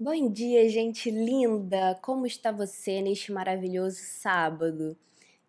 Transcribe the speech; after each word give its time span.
Bom 0.00 0.30
dia, 0.30 0.68
gente 0.68 1.10
linda! 1.10 1.98
Como 2.00 2.24
está 2.24 2.52
você 2.52 3.02
neste 3.02 3.32
maravilhoso 3.32 3.98
sábado? 4.00 4.96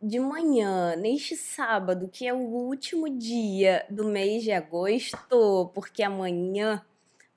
De 0.01 0.19
manhã, 0.19 0.95
neste 0.95 1.37
sábado, 1.37 2.09
que 2.11 2.25
é 2.25 2.33
o 2.33 2.39
último 2.39 3.07
dia 3.07 3.85
do 3.91 4.05
mês 4.05 4.41
de 4.41 4.51
agosto, 4.51 5.69
porque 5.75 6.01
amanhã 6.01 6.83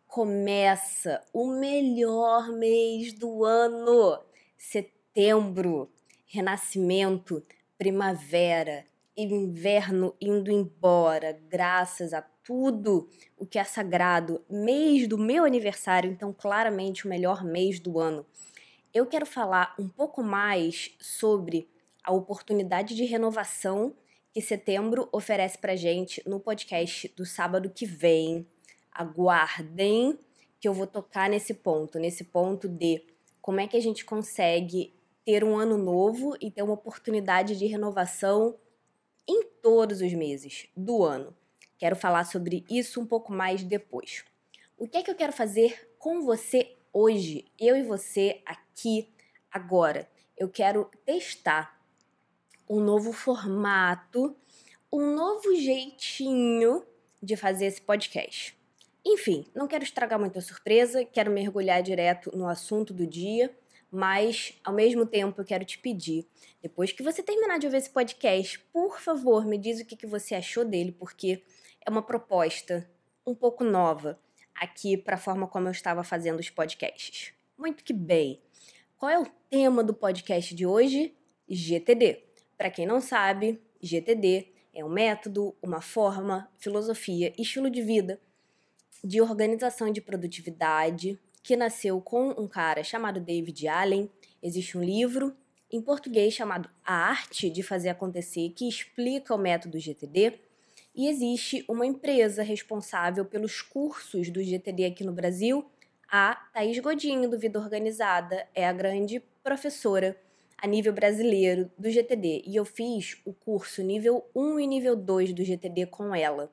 começa 0.07 1.23
o 1.35 1.49
melhor 1.49 2.51
mês 2.51 3.13
do 3.13 3.45
ano, 3.45 4.19
setembro, 4.57 5.91
renascimento, 6.25 7.45
primavera, 7.77 8.87
inverno 9.15 10.15
indo 10.19 10.51
embora, 10.51 11.39
graças 11.51 12.15
a 12.15 12.23
tudo 12.45 13.09
o 13.37 13.47
que 13.47 13.59
é 13.59 13.65
sagrado, 13.65 14.45
mês 14.49 15.07
do 15.07 15.17
meu 15.17 15.45
aniversário, 15.45 16.11
então 16.11 16.33
claramente 16.33 17.07
o 17.07 17.09
melhor 17.09 17.45
mês 17.45 17.79
do 17.79 17.99
ano. 17.99 18.27
Eu 18.93 19.07
quero 19.07 19.25
falar 19.25 19.75
um 19.79 19.89
pouco 19.89 20.23
mais 20.23 20.95
sobre 21.01 21.69
a 22.05 22.13
oportunidade 22.13 22.95
de 22.95 23.05
renovação 23.05 23.95
que 24.33 24.41
setembro 24.41 25.09
oferece 25.13 25.59
pra 25.59 25.77
gente 25.77 26.23
no 26.27 26.41
podcast 26.41 27.09
do 27.17 27.25
sábado 27.25 27.71
que 27.71 27.87
vem. 27.87 28.47
Aguardem 28.91 30.19
que 30.59 30.69
eu 30.69 30.75
vou 30.75 30.87
tocar 30.87 31.29
nesse 31.29 31.55
ponto, 31.55 31.99
nesse 31.99 32.25
ponto 32.25 32.69
de 32.69 33.03
como 33.41 33.61
é 33.61 33.67
que 33.67 33.77
a 33.77 33.81
gente 33.81 34.05
consegue 34.05 34.95
ter 35.25 35.45
um 35.45 35.57
ano 35.57 35.77
novo 35.77 36.37
e 36.41 36.51
ter 36.51 36.63
uma 36.63 36.75
oportunidade 36.75 37.57
de 37.57 37.67
renovação 37.67 38.57
em 39.29 39.45
todos 39.63 40.01
os 40.01 40.13
meses 40.13 40.69
do 40.77 41.03
ano. 41.05 41.35
Quero 41.83 41.97
falar 41.97 42.23
sobre 42.23 42.65
isso 42.71 43.01
um 43.01 43.05
pouco 43.05 43.33
mais 43.33 43.65
depois. 43.65 44.25
O 44.79 44.87
que 44.87 44.99
é 44.99 45.03
que 45.03 45.11
eu 45.11 45.17
quero 45.17 45.33
fazer 45.33 45.91
com 45.99 46.23
você 46.23 46.77
hoje, 46.93 47.47
eu 47.59 47.77
e 47.77 47.83
você 47.83 48.41
aqui 48.47 49.13
agora? 49.51 50.09
Eu 50.39 50.49
quero 50.49 50.89
testar 51.05 51.77
um 52.71 52.79
novo 52.79 53.13
formato, 53.13 54.37
um 54.93 55.13
novo 55.17 55.57
jeitinho 55.57 56.87
de 57.21 57.37
fazer 57.37 57.67
esse 57.67 57.83
podcast. 57.83 58.57
Enfim, 59.05 59.45
não 59.53 59.67
quero 59.67 59.83
estragar 59.83 60.21
muita 60.21 60.41
surpresa, 60.41 61.05
quero 61.05 61.33
mergulhar 61.33 61.83
direto 61.83 62.31
no 62.33 62.47
assunto 62.47 62.95
do 62.95 63.05
dia 63.05 63.53
mas 63.93 64.59
ao 64.65 64.73
mesmo 64.73 65.05
tempo 65.05 65.39
eu 65.39 65.45
quero 65.45 65.67
te 65.67 65.79
pedir, 65.79 66.27
depois 66.63 66.91
que 66.93 67.03
você 67.03 67.23
terminar 67.23 67.59
de 67.59 67.67
ouvir 67.67 67.77
esse 67.77 67.91
podcast, 67.91 68.59
por 68.73 68.99
favor, 68.99 69.45
me 69.45 69.59
diz 69.59 69.81
o 69.81 69.85
que, 69.85 69.95
que 69.95 70.07
você 70.07 70.35
achou 70.35 70.65
dele, 70.65 70.97
porque 70.99 71.43
é 71.85 71.91
uma 71.91 72.03
proposta 72.03 72.89
um 73.27 73.35
pouco 73.35 73.65
nova 73.65 74.19
aqui 74.55 74.97
para 74.97 75.17
a 75.17 75.19
forma 75.19 75.47
como 75.47 75.69
eu 75.69 75.73
estava 75.73 76.03
fazendo 76.05 76.41
os 76.41 76.51
podcasts. 76.51 77.33
Muito 77.57 77.85
que 77.85 77.93
bem. 77.93 78.41
Qual 78.99 79.11
é 79.11 79.19
o 79.19 79.27
tema 79.51 79.83
do 79.83 79.95
podcast 79.95 80.55
de 80.55 80.67
hoje? 80.67 81.15
GTD. 81.49 82.23
Para 82.57 82.71
quem 82.71 82.87
não 82.87 83.01
sabe, 83.01 83.61
GTD 83.81 84.49
é 84.73 84.85
um 84.85 84.89
método, 84.89 85.55
uma 85.63 85.81
forma, 85.81 86.51
filosofia, 86.59 87.33
estilo 87.37 87.69
de 87.69 87.83
vida 87.83 88.21
de 89.05 89.21
organização 89.21 89.91
de 89.91 90.01
produtividade, 90.01 91.19
que 91.43 91.57
nasceu 91.57 92.01
com 92.01 92.31
um 92.31 92.47
cara 92.47 92.85
chamado 92.85 93.21
David 93.21 93.67
Allen. 93.67 94.09
Existe 94.43 94.79
um 94.79 94.85
livro 94.85 95.35
em 95.71 95.83
português 95.83 96.35
chamado 96.35 96.71
A 96.85 96.95
Arte 96.95 97.51
de 97.51 97.63
Fazer 97.63 97.89
Acontecer, 97.89 98.51
que 98.51 98.69
explica 98.69 99.35
o 99.35 99.39
método 99.39 99.79
GTD. 99.79 100.39
E 100.95 101.09
existe 101.09 101.65
uma 101.67 101.87
empresa 101.87 102.43
responsável 102.43 103.25
pelos 103.25 103.63
cursos 103.63 104.29
do 104.29 104.43
GTD 104.43 104.85
aqui 104.85 105.03
no 105.03 105.13
Brasil. 105.13 105.65
A 106.07 106.35
Thaís 106.53 106.79
Godinho, 106.81 107.31
do 107.31 107.39
Vida 107.39 107.59
Organizada, 107.59 108.47
é 108.55 108.69
a 108.69 108.73
grande 108.75 109.19
professora 109.43 110.15
a 110.59 110.67
nível 110.67 110.93
brasileiro 110.93 111.71
do 111.79 111.91
GTD. 111.91 112.45
E 112.47 112.57
eu 112.57 112.67
fiz 112.67 113.17
o 113.25 113.33
curso 113.33 113.83
nível 113.83 114.29
1 114.35 114.61
e 114.61 114.67
nível 114.67 114.95
2 114.95 115.33
do 115.33 115.43
GTD 115.43 115.87
com 115.87 116.15
ela. 116.15 116.53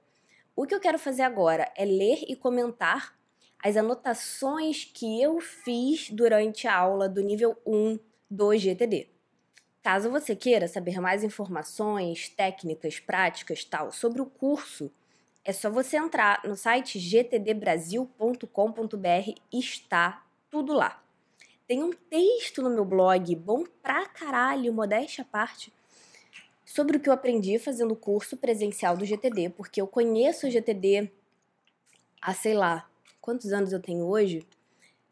O 0.55 0.65
que 0.65 0.73
eu 0.73 0.79
quero 0.79 0.97
fazer 0.97 1.23
agora 1.23 1.69
é 1.75 1.83
ler 1.83 2.23
e 2.25 2.33
comentar 2.33 3.19
as 3.61 3.75
anotações 3.75 4.85
que 4.85 5.21
eu 5.21 5.41
fiz 5.41 6.09
durante 6.11 6.65
a 6.65 6.73
aula 6.73 7.09
do 7.09 7.21
nível 7.21 7.57
1 7.65 7.99
do 8.31 8.57
GTD. 8.57 9.18
Caso 9.91 10.11
você 10.11 10.35
queira 10.35 10.67
saber 10.67 11.01
mais 11.01 11.23
informações, 11.23 12.29
técnicas, 12.29 12.99
práticas, 12.99 13.65
tal, 13.65 13.91
sobre 13.91 14.21
o 14.21 14.25
curso, 14.27 14.91
é 15.43 15.51
só 15.51 15.67
você 15.67 15.97
entrar 15.97 16.43
no 16.45 16.55
site 16.55 16.99
gtdbrasil.com.br 16.99 19.41
está 19.51 20.23
tudo 20.51 20.73
lá. 20.73 21.03
Tem 21.67 21.81
um 21.81 21.91
texto 21.91 22.61
no 22.61 22.69
meu 22.69 22.85
blog, 22.85 23.35
bom 23.35 23.63
pra 23.81 24.05
caralho, 24.05 24.71
modéstia 24.71 25.23
à 25.23 25.25
parte, 25.25 25.73
sobre 26.63 26.97
o 26.97 26.99
que 26.99 27.09
eu 27.09 27.13
aprendi 27.13 27.57
fazendo 27.57 27.93
o 27.93 27.97
curso 27.97 28.37
presencial 28.37 28.95
do 28.95 29.05
GTD, 29.05 29.49
porque 29.49 29.81
eu 29.81 29.87
conheço 29.87 30.45
o 30.45 30.51
GTD 30.51 31.11
há, 32.21 32.35
sei 32.35 32.53
lá, 32.53 32.87
quantos 33.19 33.51
anos 33.51 33.73
eu 33.73 33.81
tenho 33.81 34.05
hoje? 34.05 34.45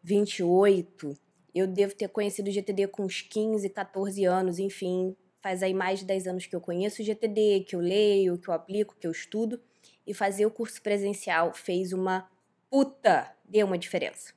28. 0.04 1.18
Eu 1.58 1.66
devo 1.66 1.96
ter 1.96 2.08
conhecido 2.10 2.50
o 2.50 2.52
GTD 2.52 2.88
com 2.88 3.04
uns 3.04 3.22
15, 3.22 3.68
14 3.70 4.26
anos, 4.26 4.60
enfim. 4.60 5.16
Faz 5.42 5.64
aí 5.64 5.74
mais 5.74 6.00
de 6.00 6.06
10 6.06 6.28
anos 6.28 6.46
que 6.46 6.56
eu 6.56 6.62
conheço 6.62 7.02
o 7.02 7.06
GTD, 7.06 7.66
que 7.68 7.76
eu 7.76 7.80
leio, 7.80 8.38
que 8.38 8.48
eu 8.48 8.54
aplico, 8.54 8.96
que 9.00 9.08
eu 9.08 9.12
estudo. 9.12 9.60
E 10.06 10.14
fazer 10.14 10.46
o 10.46 10.52
curso 10.52 10.80
presencial 10.82 11.52
fez 11.54 11.94
uma 11.94 12.30
puta, 12.70 13.34
deu 13.44 13.66
uma 13.66 13.78
diferença. 13.78 14.34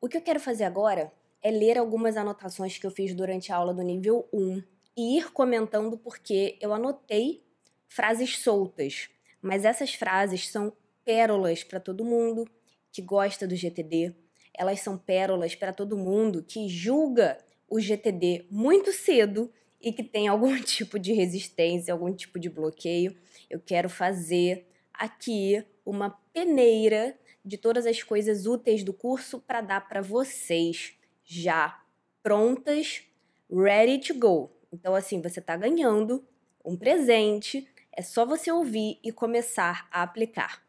O 0.00 0.08
que 0.08 0.16
eu 0.16 0.22
quero 0.22 0.40
fazer 0.40 0.64
agora 0.64 1.12
é 1.42 1.50
ler 1.50 1.76
algumas 1.76 2.16
anotações 2.16 2.78
que 2.78 2.86
eu 2.86 2.90
fiz 2.90 3.14
durante 3.14 3.52
a 3.52 3.56
aula 3.56 3.74
do 3.74 3.82
nível 3.82 4.26
1 4.32 4.62
e 4.96 5.18
ir 5.18 5.30
comentando 5.30 5.98
porque 5.98 6.56
eu 6.58 6.72
anotei 6.72 7.44
frases 7.86 8.38
soltas, 8.38 9.10
mas 9.42 9.66
essas 9.66 9.92
frases 9.92 10.48
são 10.48 10.72
pérolas 11.04 11.62
para 11.62 11.78
todo 11.78 12.02
mundo 12.02 12.48
que 12.90 13.02
gosta 13.02 13.46
do 13.46 13.54
GTD. 13.54 14.14
Elas 14.54 14.80
são 14.80 14.98
pérolas 14.98 15.54
para 15.54 15.72
todo 15.72 15.96
mundo 15.96 16.44
que 16.46 16.68
julga 16.68 17.38
o 17.68 17.80
GTD 17.80 18.46
muito 18.50 18.92
cedo 18.92 19.50
e 19.80 19.92
que 19.92 20.02
tem 20.02 20.26
algum 20.28 20.60
tipo 20.60 20.98
de 20.98 21.12
resistência, 21.12 21.92
algum 21.92 22.12
tipo 22.12 22.38
de 22.38 22.50
bloqueio. 22.50 23.16
Eu 23.48 23.60
quero 23.60 23.88
fazer 23.88 24.66
aqui 24.92 25.64
uma 25.84 26.10
peneira 26.32 27.16
de 27.44 27.56
todas 27.56 27.86
as 27.86 28.02
coisas 28.02 28.46
úteis 28.46 28.84
do 28.84 28.92
curso 28.92 29.40
para 29.40 29.60
dar 29.60 29.88
para 29.88 30.02
vocês 30.02 30.94
já 31.24 31.82
prontas, 32.22 33.02
ready 33.50 33.98
to 33.98 34.14
go. 34.14 34.50
Então 34.72 34.94
assim, 34.94 35.22
você 35.22 35.40
está 35.40 35.56
ganhando 35.56 36.24
um 36.64 36.76
presente, 36.76 37.66
é 37.92 38.02
só 38.02 38.26
você 38.26 38.52
ouvir 38.52 38.98
e 39.02 39.10
começar 39.10 39.88
a 39.90 40.02
aplicar. 40.02 40.62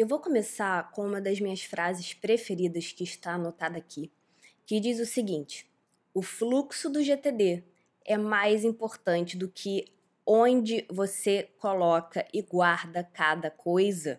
Eu 0.00 0.06
vou 0.06 0.18
começar 0.18 0.90
com 0.92 1.06
uma 1.06 1.20
das 1.20 1.40
minhas 1.40 1.62
frases 1.62 2.14
preferidas 2.14 2.90
que 2.90 3.04
está 3.04 3.34
anotada 3.34 3.76
aqui, 3.76 4.10
que 4.64 4.80
diz 4.80 4.98
o 4.98 5.04
seguinte: 5.04 5.70
o 6.14 6.22
fluxo 6.22 6.88
do 6.88 7.02
GTD 7.02 7.62
é 8.06 8.16
mais 8.16 8.64
importante 8.64 9.36
do 9.36 9.46
que 9.46 9.92
onde 10.24 10.86
você 10.88 11.50
coloca 11.58 12.26
e 12.32 12.40
guarda 12.40 13.04
cada 13.04 13.50
coisa. 13.50 14.18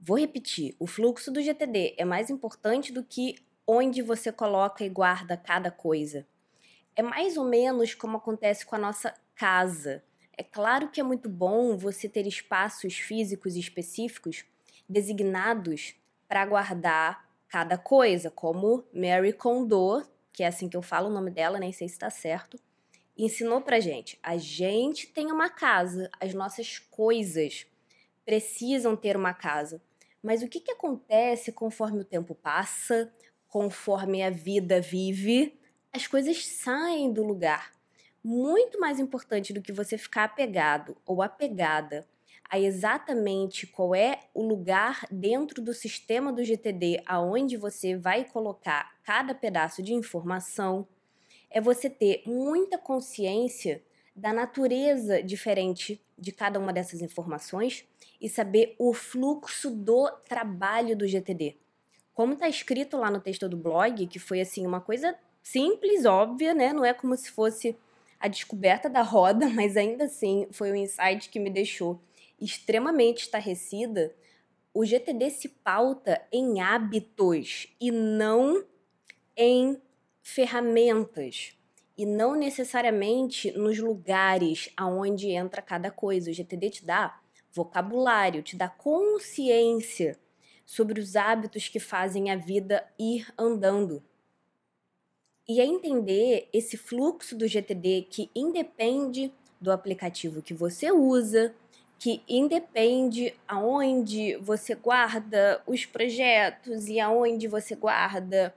Vou 0.00 0.18
repetir: 0.18 0.74
o 0.78 0.86
fluxo 0.86 1.30
do 1.30 1.42
GTD 1.42 1.96
é 1.98 2.04
mais 2.06 2.30
importante 2.30 2.90
do 2.90 3.04
que 3.04 3.36
onde 3.66 4.00
você 4.00 4.32
coloca 4.32 4.82
e 4.82 4.88
guarda 4.88 5.36
cada 5.36 5.70
coisa. 5.70 6.26
É 6.96 7.02
mais 7.02 7.36
ou 7.36 7.44
menos 7.44 7.92
como 7.92 8.16
acontece 8.16 8.64
com 8.64 8.76
a 8.76 8.78
nossa 8.78 9.14
casa. 9.34 10.02
É 10.38 10.42
claro 10.42 10.88
que 10.88 11.02
é 11.02 11.04
muito 11.04 11.28
bom 11.28 11.76
você 11.76 12.08
ter 12.08 12.26
espaços 12.26 12.96
físicos 12.96 13.56
específicos 13.56 14.46
designados 14.90 15.94
para 16.26 16.44
guardar 16.44 17.24
cada 17.48 17.78
coisa, 17.78 18.30
como 18.30 18.84
Mary 18.92 19.32
Kondo, 19.32 20.04
que 20.32 20.42
é 20.42 20.48
assim 20.48 20.68
que 20.68 20.76
eu 20.76 20.82
falo 20.82 21.08
o 21.08 21.12
nome 21.12 21.30
dela, 21.30 21.58
nem 21.58 21.72
sei 21.72 21.88
se 21.88 21.94
está 21.94 22.10
certo, 22.10 22.58
ensinou 23.16 23.60
pra 23.60 23.80
gente. 23.80 24.18
A 24.22 24.36
gente 24.36 25.06
tem 25.06 25.30
uma 25.30 25.48
casa, 25.48 26.10
as 26.20 26.34
nossas 26.34 26.78
coisas 26.78 27.66
precisam 28.24 28.96
ter 28.96 29.16
uma 29.16 29.32
casa. 29.32 29.80
Mas 30.22 30.42
o 30.42 30.48
que, 30.48 30.60
que 30.60 30.72
acontece 30.72 31.52
conforme 31.52 32.00
o 32.00 32.04
tempo 32.04 32.34
passa, 32.34 33.12
conforme 33.48 34.22
a 34.22 34.30
vida 34.30 34.80
vive? 34.80 35.58
As 35.92 36.06
coisas 36.06 36.46
saem 36.46 37.12
do 37.12 37.24
lugar. 37.24 37.72
Muito 38.22 38.78
mais 38.78 39.00
importante 39.00 39.52
do 39.52 39.62
que 39.62 39.72
você 39.72 39.96
ficar 39.96 40.24
apegado 40.24 40.96
ou 41.06 41.22
apegada 41.22 42.06
a 42.50 42.58
exatamente 42.58 43.64
qual 43.64 43.94
é 43.94 44.18
o 44.34 44.42
lugar 44.42 45.06
dentro 45.08 45.62
do 45.62 45.72
sistema 45.72 46.32
do 46.32 46.44
GTD 46.44 47.00
aonde 47.06 47.56
você 47.56 47.96
vai 47.96 48.24
colocar 48.24 48.98
cada 49.04 49.32
pedaço 49.32 49.80
de 49.82 49.94
informação, 49.94 50.86
é 51.48 51.60
você 51.60 51.88
ter 51.88 52.22
muita 52.26 52.76
consciência 52.76 53.80
da 54.16 54.32
natureza 54.32 55.22
diferente 55.22 56.04
de 56.18 56.32
cada 56.32 56.58
uma 56.58 56.72
dessas 56.72 57.00
informações 57.00 57.86
e 58.20 58.28
saber 58.28 58.74
o 58.78 58.92
fluxo 58.92 59.70
do 59.70 60.10
trabalho 60.28 60.96
do 60.96 61.06
GTD. 61.06 61.56
Como 62.12 62.32
está 62.32 62.48
escrito 62.48 62.96
lá 62.96 63.10
no 63.12 63.20
texto 63.20 63.48
do 63.48 63.56
blog, 63.56 64.06
que 64.08 64.18
foi 64.18 64.40
assim 64.40 64.66
uma 64.66 64.80
coisa 64.80 65.16
simples, 65.40 66.04
óbvia, 66.04 66.52
né? 66.52 66.72
Não 66.72 66.84
é 66.84 66.92
como 66.92 67.16
se 67.16 67.30
fosse 67.30 67.76
a 68.18 68.26
descoberta 68.26 68.90
da 68.90 69.02
roda, 69.02 69.48
mas 69.54 69.76
ainda 69.76 70.04
assim 70.04 70.48
foi 70.50 70.72
um 70.72 70.76
insight 70.76 71.30
que 71.30 71.38
me 71.38 71.48
deixou 71.48 72.00
extremamente 72.40 73.22
estarrecida. 73.22 74.14
O 74.72 74.84
GTD 74.84 75.30
se 75.30 75.48
pauta 75.48 76.20
em 76.32 76.60
hábitos 76.60 77.68
e 77.80 77.90
não 77.90 78.64
em 79.36 79.80
ferramentas 80.22 81.56
e 81.96 82.06
não 82.06 82.34
necessariamente 82.34 83.50
nos 83.52 83.78
lugares 83.78 84.70
aonde 84.76 85.30
entra 85.30 85.60
cada 85.60 85.90
coisa. 85.90 86.30
O 86.30 86.34
GTD 86.34 86.70
te 86.70 86.86
dá 86.86 87.20
vocabulário, 87.52 88.42
te 88.42 88.56
dá 88.56 88.68
consciência 88.68 90.18
sobre 90.64 91.00
os 91.00 91.16
hábitos 91.16 91.68
que 91.68 91.80
fazem 91.80 92.30
a 92.30 92.36
vida 92.36 92.86
ir 92.98 93.26
andando. 93.36 94.02
E 95.48 95.60
é 95.60 95.64
entender 95.64 96.48
esse 96.52 96.76
fluxo 96.76 97.36
do 97.36 97.48
GTD 97.48 98.06
que 98.08 98.30
independe 98.34 99.32
do 99.60 99.72
aplicativo 99.72 100.40
que 100.40 100.54
você 100.54 100.92
usa, 100.92 101.54
que 102.00 102.22
independe 102.26 103.38
aonde 103.46 104.34
você 104.36 104.74
guarda 104.74 105.62
os 105.66 105.84
projetos 105.84 106.88
e 106.88 106.98
aonde 106.98 107.46
você 107.46 107.76
guarda 107.76 108.54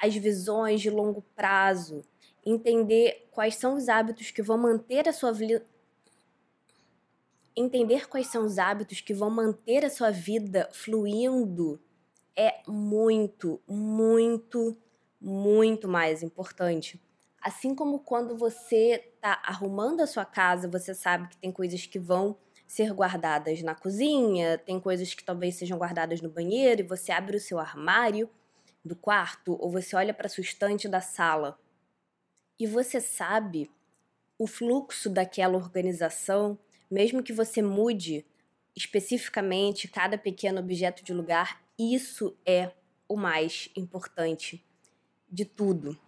as 0.00 0.14
visões 0.16 0.80
de 0.80 0.88
longo 0.88 1.22
prazo, 1.36 2.02
entender 2.44 3.28
quais 3.30 3.56
são 3.56 3.74
os 3.74 3.90
hábitos 3.90 4.30
que 4.30 4.40
vão 4.42 4.56
manter 4.56 5.06
a 5.06 5.12
sua 5.12 5.30
vida 5.30 5.64
entender 7.54 8.06
quais 8.06 8.26
são 8.26 8.44
os 8.44 8.58
hábitos 8.58 9.00
que 9.00 9.14
vão 9.14 9.30
manter 9.30 9.82
a 9.84 9.90
sua 9.90 10.10
vida 10.10 10.68
fluindo 10.72 11.80
é 12.36 12.60
muito, 12.66 13.58
muito, 13.66 14.76
muito 15.18 15.88
mais 15.88 16.22
importante. 16.22 17.00
Assim 17.40 17.74
como 17.74 18.00
quando 18.00 18.36
você 18.36 19.02
está 19.14 19.40
arrumando 19.42 20.02
a 20.02 20.06
sua 20.06 20.26
casa, 20.26 20.68
você 20.68 20.94
sabe 20.94 21.28
que 21.28 21.36
tem 21.38 21.50
coisas 21.50 21.86
que 21.86 21.98
vão 21.98 22.36
ser 22.66 22.92
guardadas 22.92 23.62
na 23.62 23.74
cozinha, 23.74 24.58
tem 24.58 24.80
coisas 24.80 25.14
que 25.14 25.24
talvez 25.24 25.54
sejam 25.54 25.78
guardadas 25.78 26.20
no 26.20 26.28
banheiro, 26.28 26.80
e 26.80 26.86
você 26.86 27.12
abre 27.12 27.36
o 27.36 27.40
seu 27.40 27.58
armário 27.58 28.28
do 28.84 28.96
quarto 28.96 29.56
ou 29.60 29.70
você 29.70 29.96
olha 29.96 30.14
para 30.14 30.26
a 30.26 30.30
sua 30.30 30.42
estante 30.42 30.88
da 30.88 31.00
sala 31.00 31.58
e 32.58 32.66
você 32.66 33.00
sabe 33.00 33.70
o 34.38 34.46
fluxo 34.46 35.10
daquela 35.10 35.56
organização, 35.56 36.58
mesmo 36.90 37.22
que 37.22 37.32
você 37.32 37.62
mude 37.62 38.24
especificamente 38.74 39.88
cada 39.88 40.18
pequeno 40.18 40.60
objeto 40.60 41.02
de 41.02 41.12
lugar, 41.12 41.62
isso 41.78 42.36
é 42.44 42.72
o 43.08 43.16
mais 43.16 43.70
importante 43.76 44.64
de 45.30 45.44
tudo. 45.44 45.98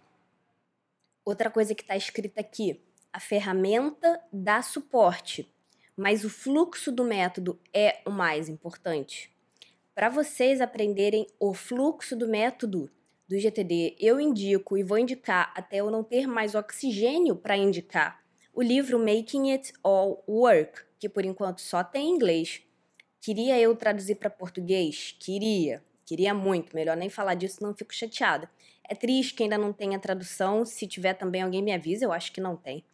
Outra 1.25 1.49
coisa 1.49 1.73
que 1.73 1.81
está 1.81 1.95
escrita 1.95 2.41
aqui: 2.41 2.81
a 3.11 3.19
ferramenta 3.19 4.21
dá 4.31 4.61
suporte, 4.61 5.51
mas 5.99 6.23
o 6.23 6.29
fluxo 6.29 6.93
do 6.93 7.03
método 7.03 7.59
é 7.73 7.99
o 8.05 8.09
mais 8.09 8.47
importante. 8.47 9.29
Para 9.93 10.07
vocês 10.07 10.61
aprenderem 10.61 11.27
o 11.37 11.53
fluxo 11.53 12.15
do 12.15 12.25
método 12.25 12.89
do 13.27 13.37
GTD, 13.37 13.97
eu 13.99 14.17
indico 14.17 14.77
e 14.77 14.83
vou 14.83 14.97
indicar 14.97 15.51
até 15.53 15.81
eu 15.81 15.91
não 15.91 16.01
ter 16.01 16.25
mais 16.25 16.55
oxigênio 16.55 17.35
para 17.35 17.57
indicar 17.57 18.23
o 18.53 18.61
livro 18.61 18.97
Making 18.97 19.51
It 19.51 19.73
All 19.83 20.23
Work, 20.25 20.83
que 20.97 21.09
por 21.09 21.25
enquanto 21.25 21.59
só 21.59 21.83
tem 21.83 22.07
em 22.07 22.15
inglês. 22.15 22.61
Queria 23.19 23.59
eu 23.59 23.75
traduzir 23.75 24.15
para 24.15 24.29
português? 24.29 25.17
Queria. 25.19 25.83
Queria 26.05 26.33
muito. 26.33 26.73
Melhor 26.73 26.95
nem 26.95 27.09
falar 27.09 27.33
disso, 27.33 27.61
não 27.61 27.75
fico 27.75 27.93
chateada. 27.93 28.49
É 28.87 28.95
triste 28.95 29.33
que 29.33 29.43
ainda 29.43 29.57
não 29.57 29.73
tenha 29.73 29.99
tradução. 29.99 30.63
Se 30.63 30.87
tiver 30.87 31.13
também, 31.15 31.41
alguém 31.41 31.61
me 31.61 31.73
avisa. 31.73 32.05
Eu 32.05 32.13
acho 32.13 32.31
que 32.31 32.39
não 32.39 32.55
tem. 32.55 32.85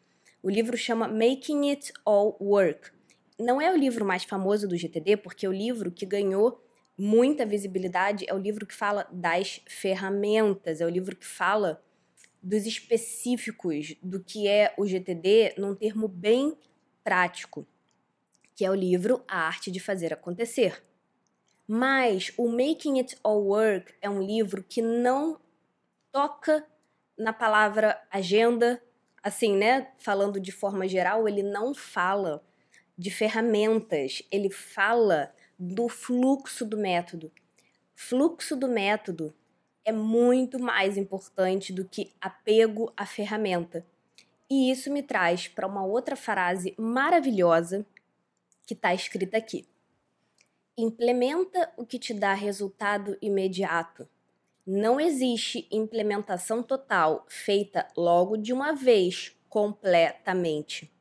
O 0.41 0.49
livro 0.49 0.75
chama 0.75 1.07
Making 1.07 1.69
It 1.69 1.93
All 2.03 2.35
Work. 2.41 2.94
Não 3.39 3.61
é 3.61 3.71
o 3.71 3.77
livro 3.77 4.05
mais 4.05 4.23
famoso 4.23 4.67
do 4.67 4.77
GTD, 4.77 5.17
porque 5.17 5.45
é 5.45 5.49
o 5.49 5.53
livro 5.53 5.91
que 5.91 6.05
ganhou 6.05 6.61
muita 6.97 7.45
visibilidade 7.45 8.25
é 8.27 8.33
o 8.33 8.37
livro 8.37 8.65
que 8.65 8.73
fala 8.73 9.07
das 9.11 9.61
ferramentas, 9.67 10.79
é 10.79 10.85
o 10.85 10.89
livro 10.89 11.15
que 11.15 11.25
fala 11.25 11.83
dos 12.41 12.65
específicos 12.65 13.95
do 14.01 14.23
que 14.23 14.47
é 14.47 14.73
o 14.77 14.85
GTD 14.85 15.55
num 15.57 15.75
termo 15.75 16.07
bem 16.07 16.57
prático, 17.03 17.67
que 18.55 18.63
é 18.63 18.69
o 18.69 18.75
livro 18.75 19.23
A 19.27 19.39
Arte 19.39 19.71
de 19.71 19.79
Fazer 19.79 20.13
Acontecer. 20.13 20.83
Mas 21.67 22.31
o 22.37 22.47
Making 22.47 22.99
It 22.99 23.17
All 23.23 23.43
Work 23.43 23.93
é 24.01 24.09
um 24.09 24.21
livro 24.21 24.63
que 24.63 24.81
não 24.81 25.39
toca 26.11 26.65
na 27.17 27.33
palavra 27.33 27.99
agenda, 28.11 28.81
assim, 29.23 29.55
né? 29.55 29.91
Falando 29.97 30.39
de 30.39 30.51
forma 30.51 30.87
geral, 30.87 31.27
ele 31.27 31.41
não 31.41 31.73
fala 31.73 32.45
de 32.97 33.11
ferramentas, 33.11 34.23
ele 34.31 34.49
fala 34.49 35.33
do 35.57 35.87
fluxo 35.89 36.65
do 36.65 36.77
método. 36.77 37.31
Fluxo 37.93 38.55
do 38.55 38.67
método 38.67 39.33
é 39.83 39.91
muito 39.91 40.59
mais 40.59 40.97
importante 40.97 41.71
do 41.71 41.85
que 41.85 42.11
apego 42.19 42.91
à 42.97 43.05
ferramenta. 43.05 43.85
E 44.49 44.71
isso 44.71 44.91
me 44.91 45.01
traz 45.01 45.47
para 45.47 45.67
uma 45.67 45.85
outra 45.85 46.15
frase 46.15 46.73
maravilhosa 46.77 47.85
que 48.65 48.73
está 48.73 48.93
escrita 48.93 49.37
aqui. 49.37 49.67
Implementa 50.77 51.71
o 51.77 51.85
que 51.85 51.97
te 51.97 52.13
dá 52.13 52.33
resultado 52.33 53.17
imediato. 53.21 54.07
Não 54.65 54.99
existe 54.99 55.67
implementação 55.71 56.63
total 56.63 57.25
feita 57.29 57.87
logo 57.95 58.35
de 58.35 58.51
uma 58.51 58.73
vez, 58.73 59.35
completamente. 59.47 60.91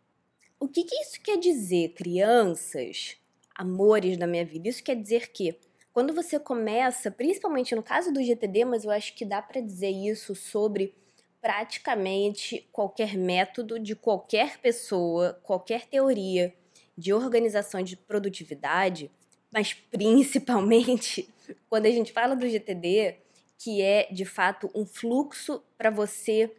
O 0.65 0.69
que, 0.69 0.85
que 0.85 0.97
isso 0.97 1.21
quer 1.21 1.39
dizer, 1.39 1.91
crianças? 1.91 3.17
amores 3.55 4.17
da 4.17 4.27
minha 4.27 4.45
vida. 4.45 4.69
Isso 4.69 4.83
quer 4.83 4.97
dizer 4.97 5.31
que 5.31 5.57
quando 5.93 6.13
você 6.13 6.39
começa, 6.39 7.11
principalmente 7.11 7.75
no 7.75 7.83
caso 7.83 8.13
do 8.13 8.23
GTD, 8.23 8.65
mas 8.65 8.85
eu 8.85 8.91
acho 8.91 9.15
que 9.15 9.25
dá 9.25 9.41
para 9.41 9.61
dizer 9.61 9.91
isso 9.91 10.35
sobre 10.35 10.95
praticamente 11.41 12.69
qualquer 12.73 13.17
método 13.17 13.79
de 13.79 13.95
qualquer 13.95 14.59
pessoa, 14.59 15.39
qualquer 15.43 15.87
teoria 15.87 16.53
de 16.97 17.13
organização 17.13 17.83
de 17.83 17.97
produtividade, 17.97 19.11
mas 19.53 19.73
principalmente 19.73 21.29
quando 21.69 21.87
a 21.87 21.91
gente 21.91 22.13
fala 22.13 22.35
do 22.35 22.49
GTD, 22.49 23.17
que 23.59 23.81
é 23.81 24.09
de 24.11 24.25
fato 24.25 24.71
um 24.75 24.85
fluxo 24.85 25.63
para 25.79 25.91
você 25.91 26.51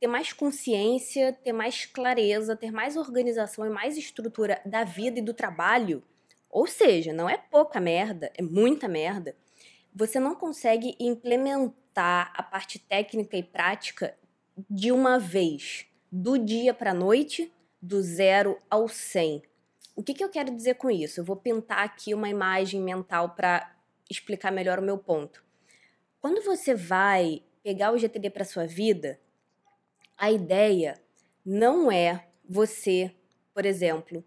ter 0.00 0.06
mais 0.06 0.32
consciência, 0.32 1.32
ter 1.32 1.52
mais 1.52 1.84
clareza, 1.84 2.56
ter 2.56 2.70
mais 2.70 2.96
organização 2.96 3.66
e 3.66 3.70
mais 3.70 3.96
estrutura 3.96 4.60
da 4.64 4.84
vida 4.84 5.18
e 5.18 5.22
do 5.22 5.34
trabalho, 5.34 6.02
ou 6.48 6.66
seja, 6.66 7.12
não 7.12 7.28
é 7.28 7.36
pouca 7.36 7.80
merda, 7.80 8.32
é 8.36 8.42
muita 8.42 8.88
merda, 8.88 9.36
você 9.94 10.20
não 10.20 10.34
consegue 10.34 10.96
implementar 11.00 12.32
a 12.34 12.42
parte 12.42 12.78
técnica 12.78 13.36
e 13.36 13.42
prática 13.42 14.16
de 14.70 14.92
uma 14.92 15.18
vez, 15.18 15.86
do 16.10 16.38
dia 16.38 16.72
para 16.72 16.92
a 16.92 16.94
noite, 16.94 17.52
do 17.82 18.00
zero 18.00 18.58
ao 18.70 18.88
100. 18.88 19.42
O 19.94 20.02
que, 20.02 20.14
que 20.14 20.22
eu 20.22 20.28
quero 20.28 20.54
dizer 20.54 20.74
com 20.74 20.90
isso? 20.90 21.20
Eu 21.20 21.24
vou 21.24 21.36
pintar 21.36 21.84
aqui 21.84 22.14
uma 22.14 22.28
imagem 22.28 22.80
mental 22.80 23.30
para 23.30 23.74
explicar 24.08 24.52
melhor 24.52 24.78
o 24.78 24.82
meu 24.82 24.96
ponto. 24.96 25.44
Quando 26.20 26.42
você 26.42 26.74
vai 26.74 27.42
pegar 27.62 27.92
o 27.92 27.98
GTD 27.98 28.30
para 28.30 28.44
sua 28.44 28.66
vida, 28.66 29.20
a 30.18 30.32
ideia 30.32 31.00
não 31.46 31.90
é 31.90 32.26
você, 32.46 33.14
por 33.54 33.64
exemplo, 33.64 34.24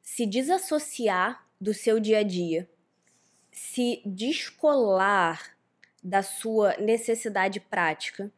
se 0.00 0.24
desassociar 0.24 1.46
do 1.60 1.74
seu 1.74 2.00
dia 2.00 2.20
a 2.20 2.22
dia, 2.22 2.68
se 3.52 4.00
descolar 4.06 5.56
da 6.02 6.22
sua 6.22 6.76
necessidade 6.78 7.60
prática, 7.60 8.32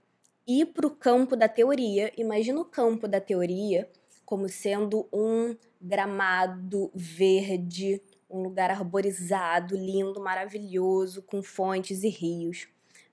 ir 0.47 0.67
para 0.67 0.87
o 0.87 0.97
campo 0.97 1.37
da 1.37 1.49
teoria. 1.49 2.13
Imagina 2.17 2.61
o 2.61 2.65
campo 2.65 3.07
da 3.07 3.21
teoria 3.21 3.89
como 4.25 4.49
sendo 4.49 5.09
um 5.13 5.57
gramado 5.81 6.91
verde, 6.95 8.03
um 8.29 8.43
lugar 8.43 8.71
arborizado, 8.71 9.77
lindo, 9.77 10.21
maravilhoso, 10.21 11.23
com 11.23 11.43
fontes 11.43 12.03
e 12.03 12.09
rios. 12.09 12.69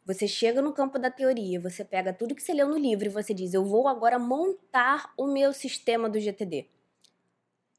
Você 0.06 0.28
chega 0.28 0.62
no 0.62 0.72
campo 0.72 1.00
da 1.00 1.10
teoria, 1.10 1.60
você 1.60 1.84
pega 1.84 2.14
tudo 2.14 2.36
que 2.36 2.44
você 2.44 2.54
leu 2.54 2.70
no 2.70 2.78
livro 2.78 3.08
e 3.08 3.10
você 3.10 3.34
diz: 3.34 3.56
Eu 3.56 3.66
vou 3.66 3.88
agora 3.88 4.20
montar 4.20 5.12
o 5.18 5.26
meu 5.26 5.52
sistema 5.52 6.08
do 6.08 6.20
GTD. 6.20 6.68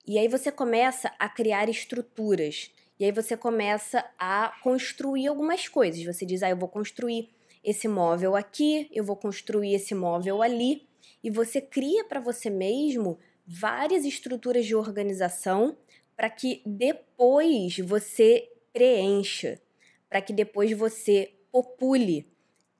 E 0.04 0.18
aí 0.18 0.26
você 0.26 0.50
começa 0.50 1.12
a 1.18 1.28
criar 1.28 1.68
estruturas. 1.68 2.72
E 2.98 3.04
aí 3.04 3.12
você 3.12 3.36
começa 3.36 4.04
a 4.18 4.58
construir 4.62 5.28
algumas 5.28 5.68
coisas. 5.68 6.02
Você 6.04 6.26
diz: 6.26 6.42
Ah, 6.42 6.50
eu 6.50 6.56
vou 6.56 6.68
construir 6.68 7.30
esse 7.62 7.86
móvel 7.86 8.34
aqui, 8.34 8.88
eu 8.92 9.04
vou 9.04 9.16
construir 9.16 9.74
esse 9.74 9.94
móvel 9.94 10.42
ali. 10.42 10.88
E 11.22 11.30
você 11.30 11.60
cria 11.60 12.04
para 12.04 12.18
você 12.18 12.50
mesmo 12.50 13.18
várias 13.46 14.04
estruturas 14.04 14.66
de 14.66 14.74
organização 14.74 15.76
para 16.16 16.28
que 16.28 16.60
depois 16.66 17.78
você 17.78 18.50
preencha 18.72 19.60
para 20.08 20.20
que 20.20 20.32
depois 20.32 20.72
você 20.72 21.32
popule. 21.62 22.26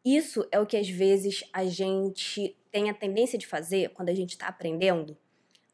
Isso 0.04 0.47
é 0.52 0.61
o 0.61 0.66
que 0.66 0.76
às 0.76 0.88
vezes 0.88 1.45
a 1.50 1.64
gente 1.64 2.54
tem 2.71 2.90
a 2.90 2.95
tendência 2.95 3.38
de 3.38 3.47
fazer 3.47 3.90
quando 3.90 4.11
a 4.11 4.14
gente 4.14 4.30
está 4.33 4.49
aprendendo 4.49 5.16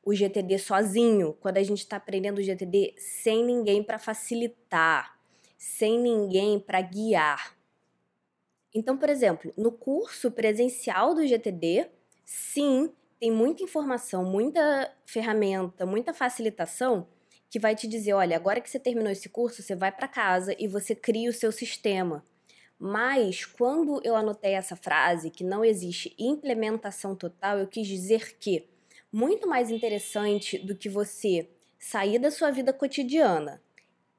o 0.04 0.14
GTD 0.14 0.56
sozinho, 0.58 1.36
quando 1.40 1.56
a 1.56 1.62
gente 1.62 1.78
está 1.78 1.96
aprendendo 1.96 2.38
o 2.38 2.42
GTD 2.42 2.94
sem 2.96 3.44
ninguém 3.44 3.82
para 3.82 3.98
facilitar, 3.98 5.18
sem 5.58 5.98
ninguém 5.98 6.60
para 6.60 6.80
guiar. 6.80 7.56
Então, 8.72 8.96
por 8.96 9.10
exemplo, 9.10 9.52
no 9.56 9.72
curso 9.72 10.30
presencial 10.30 11.14
do 11.14 11.26
GTD, 11.26 11.88
sim, 12.24 12.92
tem 13.18 13.32
muita 13.32 13.64
informação, 13.64 14.24
muita 14.24 14.92
ferramenta, 15.04 15.84
muita 15.84 16.14
facilitação 16.14 17.08
que 17.50 17.58
vai 17.58 17.74
te 17.74 17.86
dizer, 17.88 18.12
olha, 18.14 18.36
agora 18.36 18.60
que 18.60 18.70
você 18.70 18.78
terminou 18.78 19.10
esse 19.10 19.28
curso, 19.28 19.60
você 19.60 19.74
vai 19.74 19.90
para 19.90 20.08
casa 20.08 20.54
e 20.56 20.68
você 20.68 20.94
cria 20.94 21.28
o 21.28 21.34
seu 21.34 21.50
sistema. 21.50 22.24
Mas 22.84 23.44
quando 23.44 24.00
eu 24.02 24.16
anotei 24.16 24.54
essa 24.54 24.74
frase 24.74 25.30
que 25.30 25.44
não 25.44 25.64
existe 25.64 26.16
implementação 26.18 27.14
total, 27.14 27.56
eu 27.56 27.68
quis 27.68 27.86
dizer 27.86 28.36
que 28.40 28.68
muito 29.12 29.48
mais 29.48 29.70
interessante 29.70 30.58
do 30.58 30.74
que 30.74 30.88
você 30.88 31.48
sair 31.78 32.18
da 32.18 32.28
sua 32.28 32.50
vida 32.50 32.72
cotidiana 32.72 33.62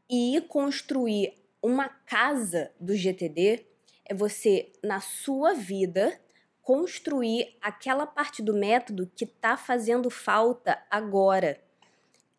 e 0.10 0.40
construir 0.48 1.34
uma 1.62 1.90
casa 1.90 2.72
do 2.80 2.96
GTD 2.96 3.66
é 4.06 4.14
você, 4.14 4.72
na 4.82 5.02
sua 5.02 5.54
vida, 5.54 6.18
construir 6.62 7.58
aquela 7.60 8.08
parte 8.08 8.42
do 8.42 8.54
método 8.54 9.12
que 9.14 9.26
está 9.26 9.58
fazendo 9.58 10.10
falta 10.10 10.82
agora. 10.90 11.62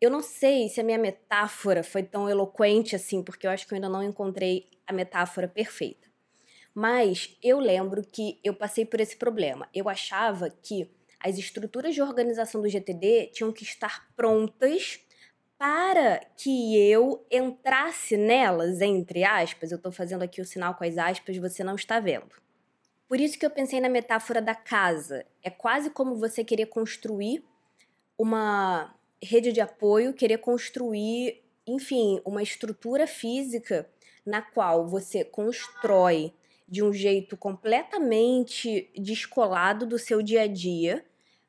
Eu 0.01 0.09
não 0.09 0.23
sei 0.23 0.71
se 0.71 0.81
a 0.81 0.85
minha 0.85 0.97
metáfora 0.97 1.85
foi 1.85 2.03
tão 2.03 2.31
eloquente 2.31 2.97
assim, 2.97 3.23
porque 3.23 3.47
eu 3.47 3.51
acho 3.51 3.67
que 3.67 3.75
eu 3.75 3.77
ainda 3.77 3.91
não 3.91 4.03
encontrei 4.03 4.71
a 4.87 4.93
metáfora 4.95 5.47
perfeita. 5.47 6.14
Mas 6.75 7.37
eu 7.43 7.61
lembro 7.61 8.03
que 8.03 8.41
eu 8.43 8.53
passei 8.53 8.85
por 8.85 9.01
esse 9.01 9.17
problema. 9.17 9.69
Eu 9.73 9.89
achava 9.89 10.51
que 10.51 10.91
as 11.21 11.39
estruturas 11.39 11.95
de 11.95 12.03
organização 12.03 12.61
do 12.61 12.69
GTD 12.69 13.31
tinham 13.33 13.53
que 13.53 13.63
estar 13.63 14.09
prontas 14.17 15.01
para 15.57 16.19
que 16.37 16.77
eu 16.79 17.25
entrasse 17.31 18.17
nelas, 18.17 18.81
entre 18.81 19.25
aspas. 19.25 19.71
Eu 19.71 19.77
estou 19.77 19.93
fazendo 19.93 20.23
aqui 20.23 20.41
o 20.41 20.45
sinal 20.45 20.75
com 20.75 20.85
as 20.85 20.99
aspas, 20.99 21.37
você 21.37 21.63
não 21.63 21.77
está 21.77 22.01
vendo. 22.01 22.43
Por 23.09 23.21
isso 23.21 23.39
que 23.39 23.47
eu 23.47 23.51
pensei 23.51 23.81
na 23.81 23.89
metáfora 23.89 24.43
da 24.43 24.55
casa. 24.55 25.25
É 25.43 25.51
quase 25.51 25.91
como 25.91 26.17
você 26.17 26.43
querer 26.43 26.67
construir 26.67 27.45
uma 28.19 28.95
rede 29.23 29.53
de 29.53 29.61
apoio, 29.61 30.13
querer 30.13 30.39
construir, 30.39 31.43
enfim, 31.67 32.21
uma 32.25 32.43
estrutura 32.43 33.07
física 33.07 33.89
na 34.27 34.43
qual 34.43 34.87
você 34.87 35.25
constrói 35.25 36.33
de 36.67 36.83
um 36.83 36.93
jeito 36.93 37.37
completamente 37.37 38.91
descolado 38.97 39.87
do 39.87 39.99
seu 39.99 40.23
dia 40.23 40.43
a 40.43 40.47
dia 40.47 41.05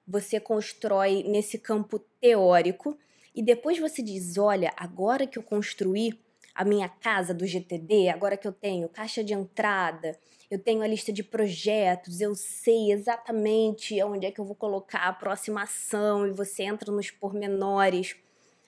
você 0.08 0.40
constrói 0.40 1.24
nesse 1.24 1.58
campo 1.58 2.00
teórico 2.22 2.98
e 3.34 3.42
depois 3.42 3.80
você 3.80 4.02
diz: 4.02 4.38
olha, 4.38 4.72
agora 4.78 5.26
que 5.26 5.38
eu 5.38 5.44
construí 5.44 6.20
a 6.54 6.64
minha 6.64 6.88
casa 6.88 7.34
do 7.34 7.46
GTD, 7.46 8.10
agora 8.10 8.38
que 8.38 8.48
eu 8.48 8.54
tenho 8.54 8.88
caixa 8.88 9.24
de 9.24 9.34
entrada, 9.34 10.18
eu 10.50 10.58
tenho 10.58 10.82
a 10.82 10.88
lista 10.88 11.12
de 11.12 11.24
projetos, 11.24 12.22
eu 12.22 12.34
sei 12.34 12.92
exatamente 12.92 14.02
onde 14.04 14.26
é 14.26 14.32
que 14.32 14.40
eu 14.40 14.46
vou 14.46 14.56
colocar 14.56 15.00
a 15.00 15.14
próxima 15.14 15.64
ação 15.64 16.26
e 16.26 16.32
você 16.32 16.64
entra 16.64 16.92
nos 16.92 17.12
pormenores. 17.12 18.16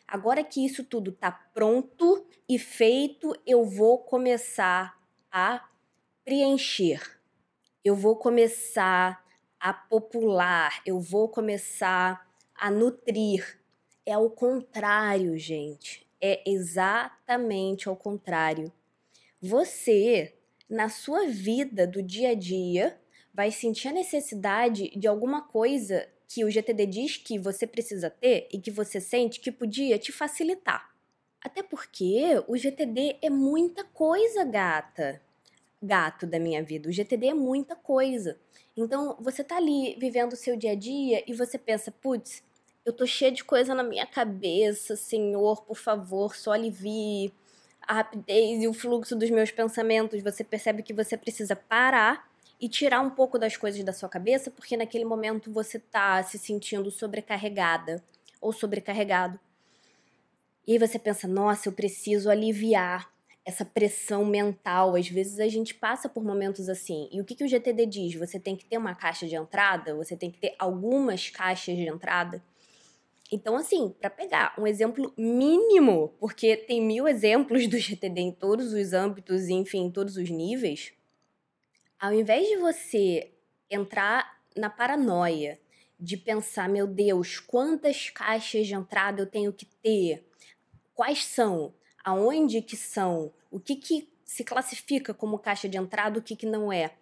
Agora 0.05 0.43
que 0.43 0.65
isso 0.65 0.83
tudo 0.83 1.11
está 1.11 1.31
pronto 1.31 2.25
e 2.49 2.57
feito, 2.57 3.33
eu 3.45 3.63
vou 3.65 3.99
começar 3.99 4.97
a 5.31 5.63
preencher. 6.27 6.99
Eu 7.85 7.95
vou 7.95 8.13
começar 8.17 9.25
a 9.57 9.71
popular, 9.71 10.81
eu 10.85 10.99
vou 10.99 11.29
começar 11.29 12.29
a 12.53 12.69
nutrir. 12.69 13.57
É 14.05 14.11
ao 14.11 14.29
contrário, 14.29 15.37
gente. 15.37 16.05
É 16.19 16.43
exatamente 16.45 17.87
ao 17.87 17.95
contrário. 17.95 18.69
Você, 19.41 20.35
na 20.69 20.89
sua 20.89 21.27
vida 21.27 21.87
do 21.87 22.03
dia 22.03 22.31
a 22.31 22.35
dia, 22.35 22.99
vai 23.33 23.49
sentir 23.49 23.87
a 23.87 23.93
necessidade 23.93 24.89
de 24.99 25.07
alguma 25.07 25.41
coisa 25.41 26.09
que 26.27 26.43
o 26.43 26.51
GTD 26.51 26.85
diz 26.87 27.15
que 27.15 27.39
você 27.39 27.65
precisa 27.65 28.09
ter 28.09 28.49
e 28.51 28.59
que 28.59 28.69
você 28.69 28.99
sente 28.99 29.39
que 29.39 29.49
podia 29.49 29.97
te 29.97 30.11
facilitar. 30.11 30.93
Até 31.41 31.63
porque 31.63 32.43
o 32.49 32.57
GTD 32.57 33.15
é 33.21 33.29
muita 33.29 33.85
coisa, 33.85 34.43
gata. 34.43 35.25
Gato 35.81 36.25
da 36.25 36.39
minha 36.39 36.63
vida. 36.63 36.89
O 36.89 36.91
GTD 36.91 37.27
é 37.27 37.33
muita 37.33 37.75
coisa. 37.75 38.37
Então, 38.75 39.17
você 39.19 39.43
tá 39.43 39.57
ali 39.57 39.95
vivendo 39.99 40.33
o 40.33 40.37
seu 40.37 40.55
dia 40.55 40.71
a 40.71 40.75
dia 40.75 41.23
e 41.27 41.33
você 41.33 41.57
pensa, 41.57 41.91
putz, 41.91 42.43
eu 42.85 42.93
tô 42.93 43.05
cheia 43.05 43.31
de 43.31 43.43
coisa 43.43 43.75
na 43.75 43.83
minha 43.83 44.05
cabeça, 44.05 44.95
Senhor, 44.95 45.61
por 45.63 45.77
favor, 45.77 46.35
só 46.35 46.53
alivie 46.53 47.33
a 47.81 47.95
rapidez 47.95 48.63
e 48.63 48.67
o 48.67 48.73
fluxo 48.73 49.15
dos 49.15 49.29
meus 49.29 49.51
pensamentos. 49.51 50.21
Você 50.23 50.43
percebe 50.43 50.83
que 50.83 50.93
você 50.93 51.17
precisa 51.17 51.55
parar 51.55 52.29
e 52.59 52.67
tirar 52.67 53.01
um 53.01 53.09
pouco 53.09 53.37
das 53.37 53.55
coisas 53.55 53.83
da 53.83 53.93
sua 53.93 54.09
cabeça, 54.09 54.49
porque 54.49 54.75
naquele 54.75 55.05
momento 55.05 55.51
você 55.51 55.79
tá 55.79 56.23
se 56.23 56.37
sentindo 56.37 56.89
sobrecarregada 56.89 58.03
ou 58.41 58.51
sobrecarregado. 58.51 59.39
E 60.65 60.73
aí 60.73 60.79
você 60.79 60.99
pensa, 60.99 61.27
nossa, 61.27 61.69
eu 61.69 61.73
preciso 61.73 62.29
aliviar 62.29 63.09
essa 63.47 63.63
pressão 63.63 64.25
mental. 64.25 64.93
Às 64.93 65.07
vezes 65.07 65.39
a 65.39 65.47
gente 65.47 65.73
passa 65.73 66.09
por 66.09 66.21
momentos 66.21 66.67
assim. 66.67 67.07
E 67.13 67.21
o 67.21 67.23
que, 67.23 67.33
que 67.33 67.45
o 67.45 67.47
GTD 67.47 67.85
diz? 67.85 68.13
Você 68.15 68.37
tem 68.37 68.57
que 68.57 68.65
ter 68.65 68.77
uma 68.77 68.93
caixa 68.93 69.25
de 69.25 69.35
entrada, 69.35 69.95
você 69.95 70.17
tem 70.17 70.29
que 70.29 70.37
ter 70.37 70.53
algumas 70.59 71.29
caixas 71.29 71.77
de 71.77 71.87
entrada. 71.87 72.43
Então, 73.31 73.55
assim, 73.55 73.95
para 74.01 74.09
pegar 74.09 74.53
um 74.57 74.67
exemplo 74.67 75.13
mínimo, 75.17 76.13
porque 76.19 76.57
tem 76.57 76.81
mil 76.81 77.07
exemplos 77.07 77.67
do 77.67 77.77
GTD 77.79 78.19
em 78.19 78.31
todos 78.33 78.73
os 78.73 78.91
âmbitos, 78.91 79.47
enfim, 79.47 79.85
em 79.85 79.91
todos 79.91 80.17
os 80.17 80.29
níveis, 80.29 80.91
ao 81.97 82.13
invés 82.13 82.49
de 82.49 82.57
você 82.57 83.31
entrar 83.71 84.41
na 84.57 84.69
paranoia 84.69 85.57
de 85.97 86.17
pensar, 86.17 86.67
meu 86.67 86.85
Deus, 86.85 87.39
quantas 87.39 88.09
caixas 88.09 88.67
de 88.67 88.75
entrada 88.75 89.21
eu 89.21 89.25
tenho 89.25 89.53
que 89.53 89.65
ter? 89.65 90.25
Quais 90.93 91.23
são? 91.23 91.73
Aonde 92.07 92.61
que 92.61 92.77
são, 92.77 93.33
o 93.51 93.59
que 93.59 93.75
que 93.75 94.09
se 94.23 94.41
classifica 94.41 95.13
como 95.13 95.37
caixa 95.37 95.67
de 95.67 95.77
entrada, 95.77 96.17
o 96.17 96.21
que 96.21 96.37
que 96.37 96.45
não 96.45 96.71
é. 96.71 96.95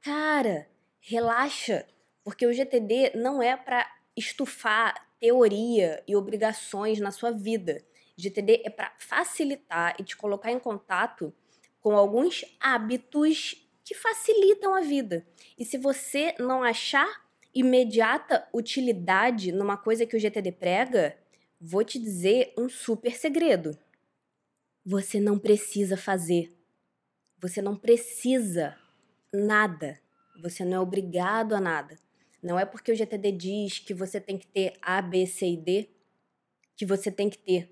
Cara, 0.00 0.66
relaxa, 0.98 1.86
porque 2.24 2.46
o 2.46 2.54
GTD 2.54 3.12
não 3.16 3.42
é 3.42 3.54
para 3.54 3.86
estufar 4.16 4.94
teoria 5.20 6.02
e 6.08 6.16
obrigações 6.16 6.98
na 6.98 7.10
sua 7.10 7.32
vida. 7.32 7.84
GTD 8.16 8.62
é 8.64 8.70
para 8.70 8.94
facilitar 8.98 9.94
e 9.98 10.02
te 10.02 10.16
colocar 10.16 10.50
em 10.50 10.58
contato 10.58 11.34
com 11.78 11.94
alguns 11.94 12.42
hábitos 12.58 13.62
que 13.84 13.94
facilitam 13.94 14.74
a 14.74 14.80
vida. 14.80 15.26
E 15.58 15.66
se 15.66 15.76
você 15.76 16.34
não 16.38 16.62
achar 16.62 17.26
imediata 17.54 18.48
utilidade 18.54 19.52
numa 19.52 19.76
coisa 19.76 20.06
que 20.06 20.16
o 20.16 20.20
GTD 20.20 20.52
prega, 20.52 21.14
vou 21.60 21.84
te 21.84 21.98
dizer 21.98 22.54
um 22.56 22.70
super 22.70 23.14
segredo. 23.14 23.78
Você 24.88 25.18
não 25.18 25.36
precisa 25.36 25.96
fazer. 25.96 26.56
Você 27.40 27.60
não 27.60 27.74
precisa 27.74 28.78
nada. 29.34 30.00
Você 30.40 30.64
não 30.64 30.76
é 30.76 30.78
obrigado 30.78 31.56
a 31.56 31.60
nada. 31.60 31.98
Não 32.40 32.56
é 32.56 32.64
porque 32.64 32.92
o 32.92 32.94
GTD 32.94 33.32
diz 33.32 33.78
que 33.80 33.92
você 33.92 34.20
tem 34.20 34.38
que 34.38 34.46
ter 34.46 34.74
A, 34.80 35.02
B, 35.02 35.26
C 35.26 35.48
e 35.48 35.56
D 35.56 35.88
que 36.76 36.86
você 36.86 37.10
tem 37.10 37.28
que 37.28 37.36
ter. 37.36 37.68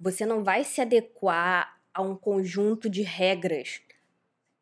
Você 0.00 0.26
não 0.26 0.42
vai 0.42 0.64
se 0.64 0.80
adequar 0.80 1.80
a 1.94 2.02
um 2.02 2.16
conjunto 2.16 2.90
de 2.90 3.02
regras 3.02 3.80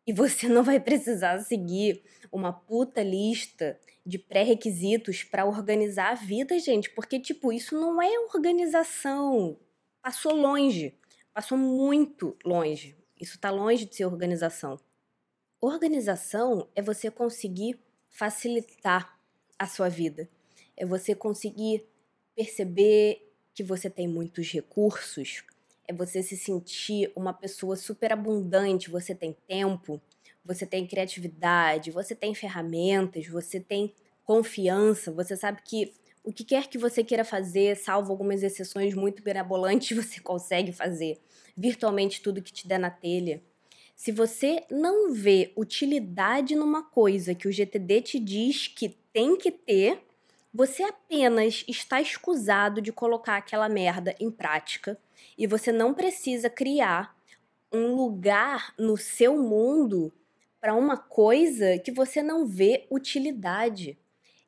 e 0.07 0.13
você 0.13 0.51
não 0.51 0.63
vai 0.63 0.79
precisar 0.79 1.39
seguir 1.39 2.03
uma 2.31 2.53
puta 2.53 3.03
lista 3.03 3.81
de 4.05 4.19
pré-requisitos 4.19 5.25
para 5.25 5.47
organizar 5.47 6.11
a 6.11 6.15
vida, 6.15 6.59
gente, 6.59 6.91
porque 6.91 7.19
tipo, 7.19 7.51
isso 7.51 7.75
não 7.75 8.03
é 8.03 8.19
organização. 8.19 9.59
Passou 10.03 10.37
longe 10.37 10.95
passou 11.37 11.59
muito 11.59 12.35
longe. 12.43 12.97
Isso 13.21 13.35
está 13.35 13.51
longe 13.51 13.85
de 13.85 13.95
ser 13.95 14.07
organização. 14.07 14.81
Organização 15.61 16.67
é 16.75 16.81
você 16.81 17.11
conseguir 17.11 17.79
facilitar 18.09 19.21
a 19.59 19.67
sua 19.67 19.91
vida. 19.91 20.31
É 20.75 20.87
você 20.87 21.15
conseguir 21.15 21.87
perceber 22.35 23.31
que 23.53 23.63
você 23.63 23.91
tem 23.91 24.09
muitos 24.09 24.51
recursos. 24.51 25.45
É 25.87 25.93
você 25.93 26.23
se 26.23 26.39
sentir 26.39 27.13
uma 27.15 27.35
pessoa 27.35 27.77
super 27.77 28.15
abundante. 28.15 28.89
Você 28.89 29.15
tem 29.15 29.37
tempo, 29.47 30.01
você 30.43 30.65
tem 30.65 30.87
criatividade, 30.87 31.91
você 31.91 32.15
tem 32.15 32.35
ferramentas, 32.35 33.29
você 33.29 33.61
tem 33.61 33.93
confiança. 34.25 35.13
Você 35.13 35.37
sabe 35.37 35.61
que 35.63 35.93
o 36.27 36.33
que 36.33 36.43
quer 36.43 36.67
que 36.67 36.77
você 36.77 37.05
queira 37.05 37.25
fazer, 37.25 37.77
salvo 37.77 38.11
algumas 38.11 38.43
exceções 38.43 38.95
muito 38.95 39.23
mirabolantes, 39.25 39.97
você 39.97 40.21
consegue 40.21 40.73
fazer 40.73 41.21
virtualmente 41.57 42.21
tudo 42.21 42.43
que 42.43 42.53
te 42.53 42.67
der 42.67 42.81
na 42.81 42.91
telha. 42.91 43.41
Se 43.95 44.11
você 44.11 44.65
não 44.69 45.13
vê 45.15 45.53
utilidade 45.57 46.57
numa 46.57 46.83
coisa 46.83 47.35
que 47.35 47.47
o 47.47 47.53
GTD 47.53 48.03
te 48.03 48.19
diz 48.19 48.67
que 48.67 48.91
tem 49.13 49.39
que 49.39 49.53
ter, 49.53 50.03
você 50.53 50.83
apenas 50.83 51.65
está 51.69 52.01
escusado 52.01 52.83
de 52.83 52.93
colocar 52.93 53.37
aquela 53.37 53.69
merda 53.69 54.15
em 54.19 54.31
prática 54.31 54.99
e 55.39 55.47
você 55.47 55.71
não 55.71 55.95
precisa 55.95 56.51
criar 56.51 57.17
um 57.73 57.95
lugar 57.95 58.75
no 58.77 58.97
seu 58.97 59.41
mundo 59.41 60.13
para 60.61 60.75
uma 60.75 60.97
coisa 60.97 61.79
que 61.79 61.93
você 61.93 62.21
não 62.23 62.47
vê 62.47 62.87
utilidade 62.91 63.97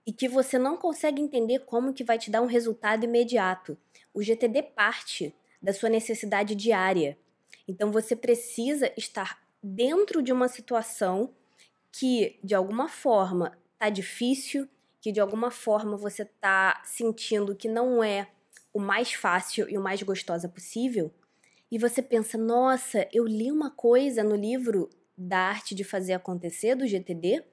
e 0.09 0.13
que 0.13 0.27
você 0.27 0.59
não 0.59 0.79
consegue 0.79 1.21
entender 1.21 1.67
como 1.67 1.93
que 1.93 2.03
vai 2.03 2.17
te 2.17 2.31
dar 2.31 2.41
um 2.41 2.47
resultado 2.47 3.05
imediato. 3.05 3.77
O 4.15 4.23
GTD 4.23 4.63
parte 4.63 5.35
da 5.61 5.71
sua 5.71 5.91
necessidade 5.91 6.55
diária. 6.55 7.19
Então 7.69 7.93
você 7.93 8.17
precisa 8.17 8.91
estar 8.97 9.39
dentro 9.63 10.23
de 10.23 10.33
uma 10.33 10.49
situação 10.49 11.35
que 11.93 12.41
de 12.43 12.55
alguma 12.55 12.89
forma 12.89 13.53
tá 13.79 13.91
difícil, 13.91 14.67
que 14.99 15.13
de 15.13 15.21
alguma 15.21 15.51
forma 15.51 15.95
você 15.95 16.25
tá 16.25 16.81
sentindo 16.87 17.55
que 17.55 17.69
não 17.69 18.03
é 18.03 18.31
o 18.73 18.81
mais 18.81 19.13
fácil 19.13 19.69
e 19.69 19.77
o 19.77 19.83
mais 19.83 20.03
gostosa 20.03 20.49
possível, 20.49 21.13
e 21.71 21.77
você 21.77 22.01
pensa: 22.01 22.39
"Nossa, 22.39 23.07
eu 23.13 23.27
li 23.27 23.53
uma 23.53 23.71
coisa 23.71 24.25
no 24.25 24.35
livro 24.35 24.89
da 25.19 25.39
arte 25.39 25.75
de 25.75 25.85
fazer 25.85 26.15
acontecer 26.15 26.75
do 26.75 26.87
GTD 26.87 27.45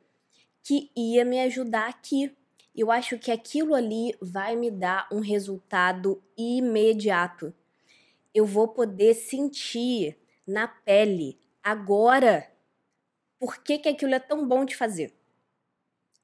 que 0.63 0.89
ia 0.95 1.25
me 1.25 1.39
ajudar 1.41 1.89
aqui. 1.89 2.33
Eu 2.75 2.91
acho 2.91 3.17
que 3.17 3.31
aquilo 3.31 3.73
ali 3.73 4.13
vai 4.21 4.55
me 4.55 4.69
dar 4.69 5.07
um 5.11 5.21
resultado 5.21 6.21
imediato. 6.37 7.53
Eu 8.33 8.45
vou 8.45 8.67
poder 8.67 9.13
sentir 9.13 10.17
na 10.45 10.67
pele, 10.67 11.39
agora, 11.63 12.51
por 13.39 13.63
que, 13.63 13.77
que 13.77 13.89
aquilo 13.89 14.13
é 14.13 14.19
tão 14.19 14.45
bom 14.47 14.65
de 14.65 14.75
fazer. 14.75 15.13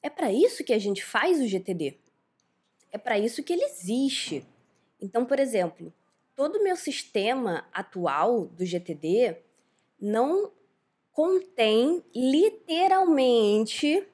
É 0.03 0.09
para 0.09 0.31
isso 0.31 0.63
que 0.63 0.73
a 0.73 0.79
gente 0.79 1.03
faz 1.03 1.39
o 1.39 1.47
GTD. 1.47 1.97
É 2.91 2.97
para 2.97 3.17
isso 3.17 3.41
que 3.43 3.53
ele 3.53 3.63
existe. 3.63 4.45
Então, 4.99 5.25
por 5.25 5.39
exemplo, 5.39 5.93
todo 6.35 6.57
o 6.57 6.63
meu 6.63 6.75
sistema 6.75 7.65
atual 7.71 8.45
do 8.47 8.65
GTD 8.65 9.37
não 9.99 10.51
contém 11.11 12.03
literalmente 12.13 14.07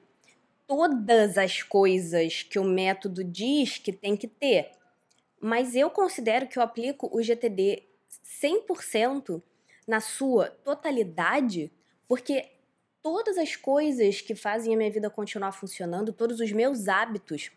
todas 0.68 1.38
as 1.38 1.62
coisas 1.62 2.42
que 2.42 2.58
o 2.58 2.64
método 2.64 3.24
diz 3.24 3.78
que 3.78 3.90
tem 3.90 4.14
que 4.14 4.28
ter. 4.28 4.70
Mas 5.40 5.74
eu 5.74 5.88
considero 5.88 6.46
que 6.46 6.58
eu 6.58 6.62
aplico 6.62 7.08
o 7.10 7.22
GTD 7.22 7.84
100% 8.42 9.42
na 9.86 10.00
sua 10.00 10.50
totalidade, 10.50 11.72
porque 12.06 12.50
todas 13.02 13.38
as 13.38 13.56
coisas 13.56 14.20
que 14.20 14.34
fazem 14.34 14.74
a 14.74 14.76
minha 14.76 14.90
vida 14.90 15.08
continuar 15.08 15.52
funcionando, 15.52 16.12
todos 16.12 16.38
os 16.38 16.52
meus 16.52 16.86
hábitos 16.86 17.50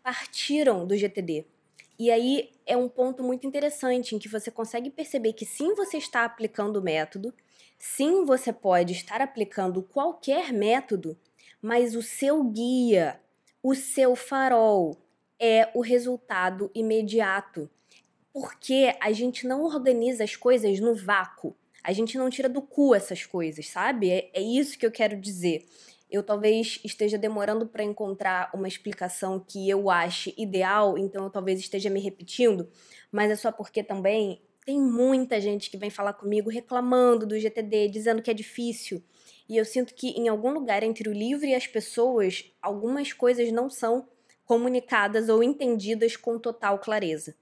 partiram 0.00 0.86
do 0.86 0.96
GTD. 0.96 1.44
E 2.02 2.10
aí 2.10 2.50
é 2.66 2.76
um 2.76 2.88
ponto 2.88 3.22
muito 3.22 3.46
interessante 3.46 4.12
em 4.12 4.18
que 4.18 4.28
você 4.28 4.50
consegue 4.50 4.90
perceber 4.90 5.34
que 5.34 5.46
sim, 5.46 5.72
você 5.76 5.98
está 5.98 6.24
aplicando 6.24 6.80
o 6.80 6.82
método, 6.82 7.32
sim, 7.78 8.24
você 8.24 8.52
pode 8.52 8.92
estar 8.92 9.20
aplicando 9.20 9.84
qualquer 9.84 10.52
método, 10.52 11.16
mas 11.62 11.94
o 11.94 12.02
seu 12.02 12.42
guia, 12.42 13.20
o 13.62 13.72
seu 13.76 14.16
farol 14.16 14.96
é 15.38 15.70
o 15.74 15.80
resultado 15.80 16.72
imediato. 16.74 17.70
Porque 18.32 18.96
a 19.00 19.12
gente 19.12 19.46
não 19.46 19.62
organiza 19.62 20.24
as 20.24 20.34
coisas 20.34 20.80
no 20.80 20.96
vácuo. 20.96 21.54
A 21.84 21.92
gente 21.92 22.18
não 22.18 22.28
tira 22.28 22.48
do 22.48 22.62
cu 22.62 22.96
essas 22.96 23.24
coisas, 23.24 23.68
sabe? 23.68 24.10
É, 24.10 24.28
é 24.34 24.42
isso 24.42 24.76
que 24.76 24.84
eu 24.84 24.90
quero 24.90 25.16
dizer. 25.16 25.68
Eu 26.12 26.22
talvez 26.22 26.78
esteja 26.84 27.16
demorando 27.16 27.66
para 27.66 27.82
encontrar 27.82 28.50
uma 28.52 28.68
explicação 28.68 29.40
que 29.40 29.70
eu 29.70 29.88
ache 29.88 30.34
ideal, 30.36 30.98
então 30.98 31.24
eu 31.24 31.30
talvez 31.30 31.58
esteja 31.58 31.88
me 31.88 31.98
repetindo, 31.98 32.68
mas 33.10 33.30
é 33.30 33.34
só 33.34 33.50
porque 33.50 33.82
também 33.82 34.42
tem 34.62 34.78
muita 34.78 35.40
gente 35.40 35.70
que 35.70 35.78
vem 35.78 35.88
falar 35.88 36.12
comigo 36.12 36.50
reclamando 36.50 37.26
do 37.26 37.38
GTD, 37.38 37.88
dizendo 37.88 38.20
que 38.20 38.30
é 38.30 38.34
difícil. 38.34 39.02
E 39.48 39.56
eu 39.56 39.64
sinto 39.64 39.94
que 39.94 40.10
em 40.10 40.28
algum 40.28 40.52
lugar 40.52 40.82
entre 40.82 41.08
o 41.08 41.12
livro 41.14 41.46
e 41.46 41.54
as 41.54 41.66
pessoas, 41.66 42.52
algumas 42.60 43.14
coisas 43.14 43.50
não 43.50 43.70
são 43.70 44.06
comunicadas 44.44 45.30
ou 45.30 45.42
entendidas 45.42 46.14
com 46.14 46.38
total 46.38 46.78
clareza. 46.78 47.34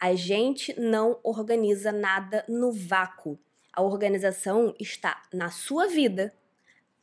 A 0.00 0.14
gente 0.14 0.78
não 0.78 1.18
organiza 1.24 1.90
nada 1.90 2.44
no 2.48 2.70
vácuo. 2.72 3.36
A 3.72 3.82
organização 3.82 4.74
está 4.78 5.22
na 5.32 5.50
sua 5.50 5.88
vida, 5.88 6.32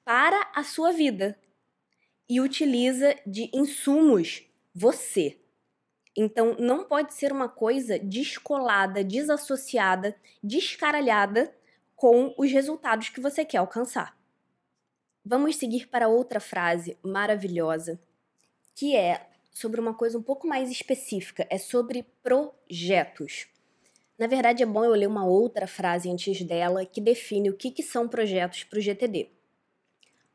para 0.09 0.49
a 0.55 0.63
sua 0.63 0.91
vida, 0.91 1.37
e 2.27 2.41
utiliza 2.41 3.15
de 3.27 3.47
insumos 3.53 4.43
você. 4.73 5.39
Então, 6.17 6.55
não 6.57 6.83
pode 6.83 7.13
ser 7.13 7.31
uma 7.31 7.47
coisa 7.47 7.99
descolada, 7.99 9.03
desassociada, 9.03 10.15
descaralhada 10.41 11.55
com 11.95 12.33
os 12.39 12.51
resultados 12.51 13.09
que 13.09 13.21
você 13.21 13.45
quer 13.45 13.59
alcançar. 13.59 14.17
Vamos 15.23 15.57
seguir 15.57 15.87
para 15.89 16.07
outra 16.07 16.39
frase 16.39 16.97
maravilhosa, 17.03 18.01
que 18.73 18.95
é 18.95 19.29
sobre 19.51 19.79
uma 19.79 19.93
coisa 19.93 20.17
um 20.17 20.23
pouco 20.23 20.47
mais 20.47 20.71
específica, 20.71 21.45
é 21.51 21.59
sobre 21.59 22.01
projetos. 22.23 23.45
Na 24.17 24.25
verdade, 24.25 24.63
é 24.63 24.65
bom 24.65 24.83
eu 24.83 24.95
ler 24.95 25.07
uma 25.07 25.27
outra 25.27 25.67
frase 25.67 26.09
antes 26.09 26.41
dela 26.41 26.83
que 26.83 26.99
define 26.99 27.51
o 27.51 27.55
que, 27.55 27.69
que 27.69 27.83
são 27.83 28.07
projetos 28.07 28.63
para 28.63 28.79
o 28.79 28.81
GTD. 28.81 29.37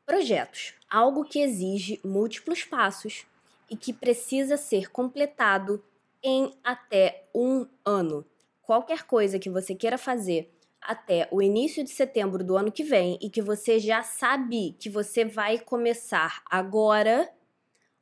Projetos, 0.05 0.73
algo 0.89 1.25
que 1.25 1.39
exige 1.39 1.99
múltiplos 2.03 2.63
passos 2.63 3.25
e 3.69 3.75
que 3.75 3.91
precisa 3.91 4.55
ser 4.55 4.91
completado 4.91 5.83
em 6.23 6.53
até 6.63 7.27
um 7.33 7.65
ano. 7.83 8.25
Qualquer 8.61 9.03
coisa 9.03 9.39
que 9.39 9.49
você 9.49 9.73
queira 9.73 9.97
fazer 9.97 10.51
até 10.81 11.27
o 11.31 11.41
início 11.41 11.83
de 11.83 11.89
setembro 11.89 12.43
do 12.43 12.55
ano 12.55 12.71
que 12.71 12.83
vem 12.83 13.17
e 13.19 13.29
que 13.29 13.41
você 13.41 13.79
já 13.79 14.03
sabe 14.03 14.75
que 14.79 14.89
você 14.89 15.25
vai 15.25 15.57
começar 15.57 16.43
agora, 16.49 17.27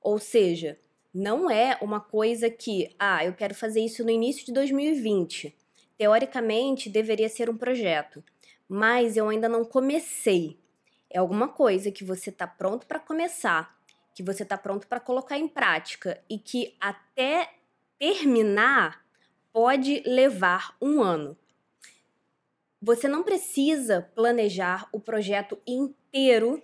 ou 0.01 0.19
seja, 0.19 0.77
não 1.13 1.49
é 1.49 1.77
uma 1.81 2.01
coisa 2.01 2.49
que, 2.49 2.93
ah, 2.99 3.23
eu 3.23 3.33
quero 3.33 3.55
fazer 3.55 3.79
isso 3.79 4.03
no 4.03 4.09
início 4.09 4.45
de 4.45 4.51
2020 4.51 5.55
teoricamente 5.97 6.89
deveria 6.89 7.29
ser 7.29 7.49
um 7.49 7.57
projeto, 7.57 8.23
mas 8.67 9.15
eu 9.15 9.29
ainda 9.29 9.47
não 9.47 9.63
comecei. 9.63 10.57
É 11.13 11.19
alguma 11.19 11.47
coisa 11.47 11.91
que 11.91 12.03
você 12.03 12.31
está 12.31 12.47
pronto 12.47 12.87
para 12.87 12.99
começar, 12.99 13.77
que 14.15 14.23
você 14.23 14.41
está 14.41 14.57
pronto 14.57 14.87
para 14.87 14.99
colocar 14.99 15.37
em 15.37 15.47
prática 15.47 16.19
e 16.27 16.39
que 16.39 16.75
até 16.81 17.53
terminar 17.99 19.05
pode 19.53 20.01
levar 20.07 20.75
um 20.81 21.03
ano. 21.03 21.37
Você 22.81 23.07
não 23.07 23.21
precisa 23.21 24.09
planejar 24.15 24.89
o 24.91 24.99
projeto 24.99 25.57
inteiro 25.67 26.61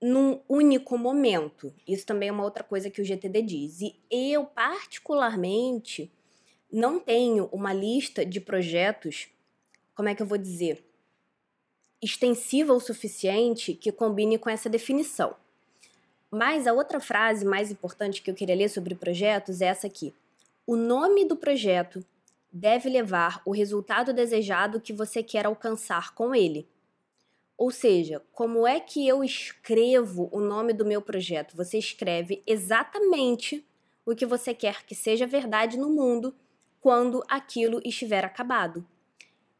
num 0.00 0.40
único 0.46 0.98
momento. 0.98 1.74
Isso 1.88 2.04
também 2.04 2.28
é 2.28 2.32
uma 2.32 2.44
outra 2.44 2.62
coisa 2.62 2.90
que 2.90 3.00
o 3.00 3.04
GTD 3.04 3.40
diz. 3.42 3.80
E 3.80 3.96
eu, 4.10 4.44
particularmente, 4.44 6.12
não 6.70 7.00
tenho 7.00 7.46
uma 7.46 7.72
lista 7.72 8.26
de 8.26 8.40
projetos, 8.40 9.28
como 9.94 10.10
é 10.10 10.14
que 10.14 10.22
eu 10.22 10.26
vou 10.26 10.38
dizer, 10.38 10.84
extensiva 12.02 12.72
o 12.72 12.80
suficiente 12.80 13.74
que 13.74 13.92
combine 13.92 14.38
com 14.38 14.48
essa 14.48 14.68
definição. 14.68 15.34
Mas 16.30 16.66
a 16.66 16.72
outra 16.72 17.00
frase 17.00 17.44
mais 17.44 17.70
importante 17.70 18.22
que 18.22 18.30
eu 18.30 18.34
queria 18.34 18.54
ler 18.54 18.68
sobre 18.68 18.94
projetos 18.94 19.60
é 19.60 19.66
essa 19.66 19.86
aqui. 19.86 20.14
O 20.66 20.76
nome 20.76 21.24
do 21.24 21.36
projeto 21.36 22.04
deve 22.52 22.88
levar 22.88 23.42
o 23.44 23.52
resultado 23.52 24.12
desejado 24.12 24.80
que 24.80 24.92
você 24.92 25.22
quer 25.22 25.46
alcançar 25.46 26.14
com 26.14 26.34
ele. 26.34 26.66
Ou 27.56 27.70
seja, 27.70 28.22
como 28.32 28.66
é 28.66 28.80
que 28.80 29.06
eu 29.06 29.22
escrevo 29.22 30.28
o 30.32 30.40
nome 30.40 30.72
do 30.72 30.84
meu 30.84 31.02
projeto? 31.02 31.56
Você 31.56 31.78
escreve 31.78 32.42
exatamente 32.46 33.64
o 34.06 34.14
que 34.14 34.24
você 34.24 34.54
quer 34.54 34.84
que 34.84 34.94
seja 34.94 35.26
verdade 35.26 35.76
no 35.76 35.90
mundo 35.90 36.34
quando 36.80 37.22
aquilo 37.28 37.80
estiver 37.84 38.24
acabado. 38.24 38.86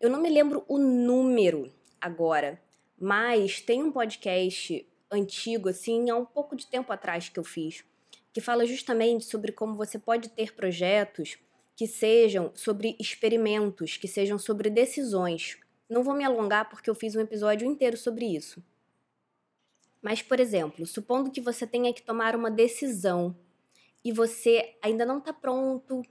Eu 0.00 0.08
não 0.08 0.20
me 0.22 0.30
lembro 0.30 0.64
o 0.66 0.78
número 0.78 1.70
agora, 2.00 2.60
mas 2.98 3.60
tem 3.60 3.82
um 3.82 3.92
podcast 3.92 4.86
antigo, 5.10 5.68
assim, 5.68 6.08
há 6.10 6.16
um 6.16 6.24
pouco 6.24 6.54
de 6.54 6.66
tempo 6.66 6.92
atrás 6.92 7.28
que 7.28 7.38
eu 7.38 7.44
fiz, 7.44 7.84
que 8.32 8.40
fala 8.40 8.64
justamente 8.64 9.24
sobre 9.24 9.52
como 9.52 9.76
você 9.76 9.98
pode 9.98 10.28
ter 10.28 10.54
projetos 10.54 11.38
que 11.76 11.86
sejam 11.86 12.52
sobre 12.54 12.96
experimentos, 13.00 13.96
que 13.96 14.06
sejam 14.06 14.38
sobre 14.38 14.68
decisões. 14.68 15.58
Não 15.88 16.02
vou 16.02 16.14
me 16.14 16.24
alongar 16.24 16.68
porque 16.68 16.88
eu 16.88 16.94
fiz 16.94 17.16
um 17.16 17.20
episódio 17.20 17.66
inteiro 17.66 17.96
sobre 17.96 18.26
isso. 18.26 18.62
Mas, 20.02 20.22
por 20.22 20.38
exemplo, 20.40 20.86
supondo 20.86 21.30
que 21.30 21.40
você 21.40 21.66
tenha 21.66 21.92
que 21.92 22.02
tomar 22.02 22.36
uma 22.36 22.50
decisão 22.50 23.36
e 24.04 24.12
você 24.12 24.76
ainda 24.82 25.04
não 25.04 25.18
está 25.18 25.32
pronto 25.32 26.02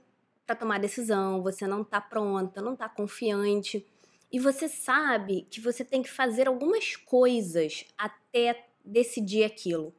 para 0.46 0.56
tomar 0.56 0.78
decisão, 0.78 1.42
você 1.42 1.66
não 1.66 1.82
está 1.82 2.00
pronta, 2.00 2.60
não 2.60 2.74
está 2.74 2.88
confiante. 2.88 3.86
E 4.32 4.38
você 4.38 4.68
sabe 4.68 5.46
que 5.50 5.60
você 5.60 5.84
tem 5.84 6.02
que 6.02 6.10
fazer 6.10 6.46
algumas 6.48 6.96
coisas 6.96 7.84
até 7.96 8.66
decidir 8.84 9.44
aquilo. 9.44 9.94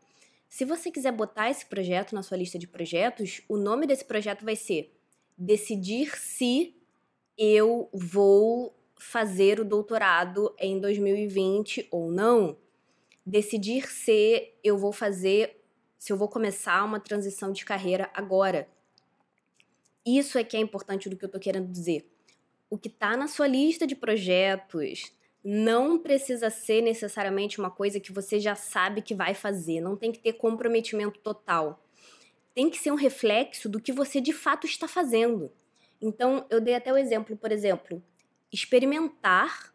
Se 0.47 0.65
você 0.65 0.91
quiser 0.91 1.11
botar 1.11 1.49
esse 1.49 1.65
projeto 1.65 2.13
na 2.13 2.23
sua 2.23 2.37
lista 2.37 2.59
de 2.59 2.67
projetos, 2.67 3.41
o 3.47 3.57
nome 3.57 3.87
desse 3.87 4.05
projeto 4.05 4.43
vai 4.43 4.55
ser 4.55 4.93
Decidir 5.43 6.15
se 6.19 6.75
eu 7.35 7.89
vou 7.91 8.77
fazer 8.99 9.59
o 9.59 9.65
doutorado 9.65 10.53
em 10.59 10.79
2020 10.79 11.87
ou 11.89 12.11
não. 12.11 12.55
Decidir 13.25 13.89
se 13.89 14.53
eu 14.63 14.77
vou 14.77 14.91
fazer, 14.91 15.59
se 15.97 16.13
eu 16.13 16.17
vou 16.17 16.27
começar 16.27 16.83
uma 16.83 16.99
transição 16.99 17.51
de 17.51 17.65
carreira 17.65 18.07
agora. 18.13 18.69
Isso 20.05 20.37
é 20.37 20.43
que 20.43 20.55
é 20.55 20.59
importante 20.59 21.09
do 21.09 21.17
que 21.17 21.25
eu 21.25 21.29
tô 21.29 21.39
querendo 21.39 21.71
dizer. 21.71 22.07
O 22.71 22.77
que 22.77 22.87
tá 22.87 23.17
na 23.17 23.27
sua 23.27 23.47
lista 23.47 23.85
de 23.85 23.97
projetos 23.97 25.11
não 25.43 25.99
precisa 25.99 26.49
ser 26.49 26.81
necessariamente 26.81 27.59
uma 27.59 27.69
coisa 27.69 27.99
que 27.99 28.13
você 28.13 28.39
já 28.39 28.55
sabe 28.55 29.01
que 29.01 29.13
vai 29.13 29.33
fazer, 29.33 29.81
não 29.81 29.97
tem 29.97 30.09
que 30.09 30.19
ter 30.19 30.31
comprometimento 30.31 31.19
total. 31.19 31.83
Tem 32.55 32.69
que 32.69 32.77
ser 32.77 32.89
um 32.89 32.95
reflexo 32.95 33.67
do 33.67 33.77
que 33.77 33.91
você 33.91 34.21
de 34.21 34.31
fato 34.31 34.65
está 34.65 34.87
fazendo. 34.87 35.51
Então, 36.01 36.45
eu 36.49 36.61
dei 36.61 36.73
até 36.73 36.93
o 36.93 36.97
exemplo, 36.97 37.35
por 37.35 37.51
exemplo, 37.51 38.01
experimentar 38.49 39.73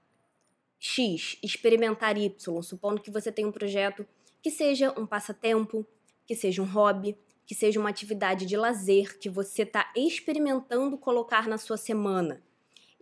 X, 0.79 1.37
experimentar 1.43 2.17
Y, 2.17 2.63
supondo 2.63 3.03
que 3.03 3.11
você 3.11 3.31
tem 3.31 3.45
um 3.45 3.53
projeto 3.53 4.07
que 4.41 4.51
seja 4.51 4.99
um 4.99 5.07
passatempo, 5.07 5.87
que 6.27 6.35
seja 6.35 6.63
um 6.63 6.67
hobby, 6.67 7.15
que 7.45 7.55
seja 7.55 7.79
uma 7.79 7.91
atividade 7.91 8.47
de 8.47 8.57
lazer 8.57 9.19
que 9.19 9.29
você 9.29 9.65
está 9.65 9.93
experimentando 9.95 10.97
colocar 10.97 11.47
na 11.47 11.59
sua 11.59 11.77
semana. 11.77 12.43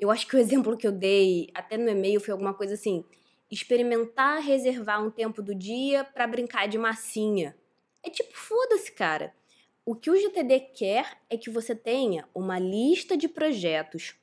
Eu 0.04 0.10
acho 0.10 0.26
que 0.26 0.36
o 0.36 0.38
exemplo 0.38 0.76
que 0.76 0.86
eu 0.86 0.92
dei, 0.92 1.48
até 1.54 1.78
no 1.78 1.88
e-mail, 1.88 2.20
foi 2.20 2.32
alguma 2.32 2.52
coisa 2.52 2.74
assim: 2.74 3.02
experimentar 3.50 4.42
reservar 4.42 5.02
um 5.02 5.10
tempo 5.10 5.40
do 5.40 5.54
dia 5.54 6.04
para 6.04 6.26
brincar 6.26 6.68
de 6.68 6.76
massinha. 6.76 7.56
É 8.02 8.10
tipo, 8.10 8.36
foda-se, 8.36 8.92
cara. 8.92 9.34
O 9.82 9.94
que 9.94 10.10
o 10.10 10.16
GTD 10.16 10.60
quer 10.74 11.16
é 11.30 11.38
que 11.38 11.48
você 11.48 11.74
tenha 11.74 12.28
uma 12.34 12.58
lista 12.58 13.16
de 13.16 13.26
projetos 13.28 14.14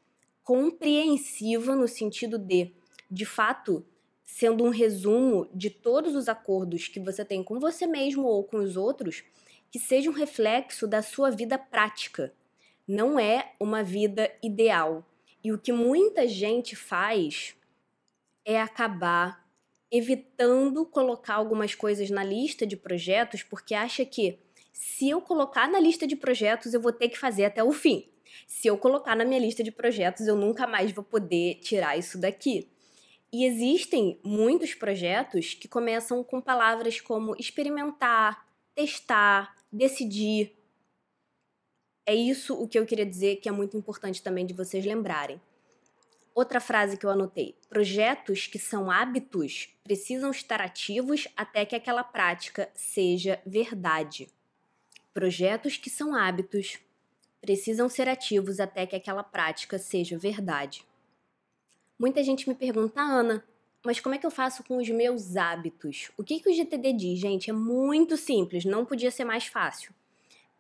compreensiva 0.44 1.76
no 1.76 1.88
sentido 1.88 2.38
de, 2.38 2.76
de 3.10 3.26
fato, 3.26 3.84
sendo 4.24 4.63
um 4.63 4.70
resumo 4.70 5.50
de 5.52 5.72
todos 5.72 6.15
os 6.15 6.30
acordos 6.30 6.88
que 6.88 7.00
você 7.00 7.26
tem 7.26 7.44
com 7.44 7.60
você 7.60 7.88
mesmo 7.88 8.28
ou 8.28 8.44
com 8.44 8.58
os 8.58 8.78
outros, 8.78 9.24
que 9.72 9.80
seja 9.80 10.12
um 10.12 10.13
reflexo 10.13 10.88
da 10.88 11.02
sua 11.02 11.32
vida 11.32 11.58
prática. 11.58 12.32
Não 12.88 13.20
é 13.20 13.54
uma 13.60 13.84
vida 13.84 14.32
ideal. 14.44 15.08
E 15.43 15.51
o 15.51 15.58
que 15.58 15.71
muita 15.71 16.27
gente 16.27 16.75
faz 16.75 17.56
é 18.45 18.60
acabar 18.60 19.41
evitando 19.91 20.86
colocar 20.86 21.36
algumas 21.36 21.75
coisas 21.75 22.10
na 22.10 22.23
lista 22.23 22.65
de 22.65 22.77
projetos 22.77 23.43
porque 23.43 23.75
acha 23.75 24.06
que 24.06 24.39
se 24.71 25.10
eu 25.10 25.21
colocar 25.21 25.67
na 25.67 25.80
lista 25.80 26.08
de 26.08 26.15
projetos, 26.15 26.73
eu 26.73 26.82
vou 26.82 26.93
ter 26.93 27.10
que 27.10 27.19
fazer 27.19 27.45
até 27.45 27.63
o 27.63 27.71
fim. 27.71 28.08
Se 28.47 28.67
eu 28.67 28.77
colocar 28.77 29.15
na 29.15 29.25
minha 29.25 29.39
lista 29.39 29.63
de 29.63 29.71
projetos, 29.71 30.27
eu 30.27 30.36
nunca 30.36 30.65
mais 30.65 30.91
vou 30.91 31.04
poder 31.04 31.56
tirar 31.56 31.97
isso 31.97 32.17
daqui. 32.17 32.67
E 33.32 33.45
existem 33.45 34.19
muitos 34.23 34.73
projetos 34.73 35.54
que 35.54 35.67
começam 35.67 36.23
com 36.23 36.41
palavras 36.41 36.99
como 36.99 37.36
experimentar, 37.38 38.45
testar, 38.73 39.56
decidir. 39.71 40.58
É 42.06 42.16
isso 42.16 42.56
o 42.56 42.68
que 42.68 42.80
eu 42.80 42.86
queria 42.86 43.06
dizer 43.06 43.38
que 43.38 43.48
é 43.48 43.52
muito 43.52 43.78
importante 43.78 44.22
também 44.22 44.46
de 44.46 44.54
vocês 44.54 44.86
lembrarem. 44.86 45.40
Outra 46.34 46.60
frase 46.60 46.98
que 46.98 47.06
eu 47.06 47.10
anotei: 47.10 47.56
projetos 47.70 48.48
que 48.48 48.58
são 48.58 48.90
hábitos 48.90 49.70
precisam 49.84 50.32
estar 50.32 50.62
ativos 50.62 51.28
até 51.36 51.66
que 51.66 51.76
aquela 51.76 52.04
prática 52.04 52.70
seja 52.74 53.42
verdade. 53.46 54.28
Projetos 55.14 55.78
que 55.78 55.90
são 55.90 56.16
hábitos 56.16 56.80
precisam 57.42 57.90
ser 57.90 58.08
ativos 58.08 58.60
até 58.60 58.86
que 58.86 58.96
aquela 58.96 59.24
prática 59.24 59.78
seja 59.78 60.18
verdade. 60.18 60.86
Muita 62.00 62.24
gente 62.24 62.48
me 62.48 62.56
pergunta, 62.56 63.02
Ana, 63.02 63.44
mas 63.84 64.00
como 64.00 64.16
é 64.16 64.18
que 64.18 64.26
eu 64.26 64.32
faço 64.32 64.64
com 64.64 64.78
os 64.78 64.90
meus 64.90 65.36
hábitos? 65.36 66.12
O 66.18 66.24
que, 66.24 66.40
que 66.40 66.50
o 66.50 66.54
GTD 66.54 66.94
diz, 66.94 67.20
gente? 67.20 67.50
É 67.50 67.54
muito 67.54 68.16
simples, 68.16 68.64
não 68.64 68.86
podia 68.86 69.12
ser 69.12 69.26
mais 69.26 69.48
fácil. 69.48 69.94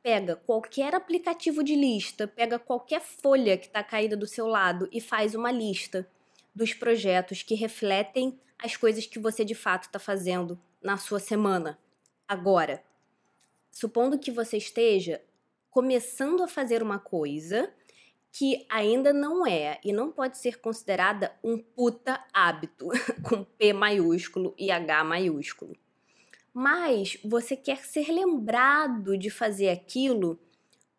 Pega 0.03 0.35
qualquer 0.35 0.95
aplicativo 0.95 1.63
de 1.63 1.75
lista, 1.75 2.27
pega 2.27 2.57
qualquer 2.57 3.01
folha 3.01 3.57
que 3.57 3.67
está 3.67 3.83
caída 3.83 4.17
do 4.17 4.25
seu 4.25 4.47
lado 4.47 4.89
e 4.91 4.99
faz 4.99 5.35
uma 5.35 5.51
lista 5.51 6.07
dos 6.55 6.73
projetos 6.73 7.43
que 7.43 7.55
refletem 7.55 8.39
as 8.57 8.75
coisas 8.75 9.05
que 9.05 9.19
você 9.19 9.45
de 9.45 9.55
fato 9.55 9.83
está 9.83 9.99
fazendo 9.99 10.59
na 10.81 10.97
sua 10.97 11.19
semana. 11.19 11.79
Agora, 12.27 12.83
supondo 13.71 14.17
que 14.17 14.31
você 14.31 14.57
esteja 14.57 15.21
começando 15.69 16.43
a 16.43 16.47
fazer 16.47 16.81
uma 16.81 16.99
coisa 16.99 17.71
que 18.31 18.65
ainda 18.69 19.11
não 19.11 19.45
é 19.45 19.79
e 19.83 19.91
não 19.91 20.11
pode 20.11 20.37
ser 20.37 20.59
considerada 20.59 21.35
um 21.43 21.57
puta 21.57 22.23
hábito 22.33 22.87
com 23.23 23.43
P 23.43 23.73
maiúsculo 23.73 24.55
e 24.57 24.71
H 24.71 25.03
maiúsculo. 25.03 25.75
Mas 26.53 27.17
você 27.23 27.55
quer 27.55 27.85
ser 27.85 28.11
lembrado 28.11 29.17
de 29.17 29.29
fazer 29.29 29.69
aquilo 29.69 30.39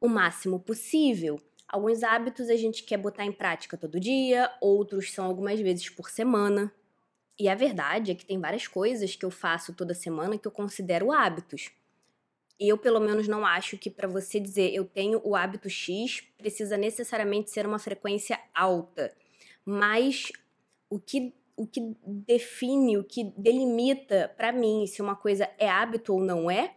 o 0.00 0.08
máximo 0.08 0.58
possível. 0.58 1.40
Alguns 1.68 2.02
hábitos 2.02 2.48
a 2.48 2.56
gente 2.56 2.84
quer 2.84 2.96
botar 2.96 3.24
em 3.24 3.32
prática 3.32 3.76
todo 3.76 4.00
dia, 4.00 4.50
outros 4.60 5.12
são 5.12 5.24
algumas 5.24 5.60
vezes 5.60 5.88
por 5.88 6.10
semana. 6.10 6.72
E 7.38 7.48
a 7.48 7.54
verdade 7.54 8.10
é 8.12 8.14
que 8.14 8.26
tem 8.26 8.38
várias 8.40 8.66
coisas 8.66 9.16
que 9.16 9.24
eu 9.24 9.30
faço 9.30 9.72
toda 9.74 9.94
semana 9.94 10.38
que 10.38 10.46
eu 10.46 10.52
considero 10.52 11.12
hábitos 11.12 11.70
eu, 12.68 12.78
pelo 12.78 13.00
menos, 13.00 13.26
não 13.26 13.44
acho 13.44 13.76
que 13.76 13.90
para 13.90 14.08
você 14.08 14.38
dizer 14.38 14.72
eu 14.72 14.84
tenho 14.84 15.20
o 15.24 15.34
hábito 15.34 15.68
X 15.68 16.22
precisa 16.38 16.76
necessariamente 16.76 17.50
ser 17.50 17.66
uma 17.66 17.78
frequência 17.78 18.38
alta. 18.54 19.12
Mas 19.64 20.30
o 20.88 20.98
que, 20.98 21.34
o 21.62 21.66
que 21.66 21.96
define, 22.05 22.96
o 22.96 23.05
que 23.05 23.33
delimita 23.37 24.33
para 24.37 24.53
mim 24.53 24.87
se 24.87 25.01
uma 25.01 25.16
coisa 25.16 25.48
é 25.59 25.68
hábito 25.68 26.14
ou 26.14 26.20
não 26.20 26.51
é, 26.51 26.75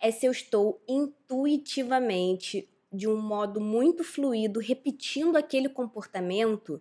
é 0.00 0.10
se 0.10 0.26
eu 0.26 0.32
estou 0.32 0.82
intuitivamente, 0.88 2.68
de 2.92 3.08
um 3.08 3.16
modo 3.16 3.60
muito 3.60 4.04
fluido, 4.04 4.60
repetindo 4.60 5.36
aquele 5.36 5.68
comportamento 5.68 6.80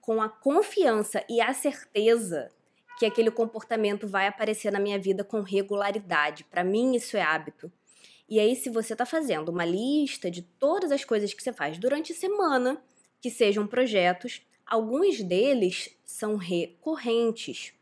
com 0.00 0.20
a 0.20 0.28
confiança 0.28 1.24
e 1.28 1.40
a 1.40 1.52
certeza 1.52 2.50
que 2.98 3.06
aquele 3.06 3.30
comportamento 3.30 4.06
vai 4.06 4.26
aparecer 4.26 4.70
na 4.70 4.78
minha 4.78 4.98
vida 4.98 5.24
com 5.24 5.40
regularidade. 5.40 6.44
Para 6.44 6.62
mim, 6.62 6.94
isso 6.94 7.16
é 7.16 7.22
hábito. 7.22 7.72
E 8.28 8.38
aí, 8.38 8.54
se 8.54 8.70
você 8.70 8.94
está 8.94 9.04
fazendo 9.04 9.48
uma 9.48 9.64
lista 9.64 10.30
de 10.30 10.42
todas 10.42 10.92
as 10.92 11.04
coisas 11.04 11.34
que 11.34 11.42
você 11.42 11.52
faz 11.52 11.78
durante 11.78 12.12
a 12.12 12.14
semana, 12.14 12.82
que 13.20 13.30
sejam 13.30 13.66
projetos, 13.66 14.42
alguns 14.72 15.22
deles 15.22 15.90
são 16.02 16.36
recorrentes. 16.36 17.74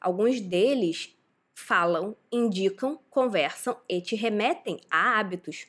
Alguns 0.00 0.40
deles 0.40 1.12
falam, 1.52 2.16
indicam, 2.30 2.96
conversam 3.10 3.76
e 3.88 4.00
te 4.00 4.14
remetem 4.14 4.78
a 4.88 5.18
hábitos. 5.18 5.66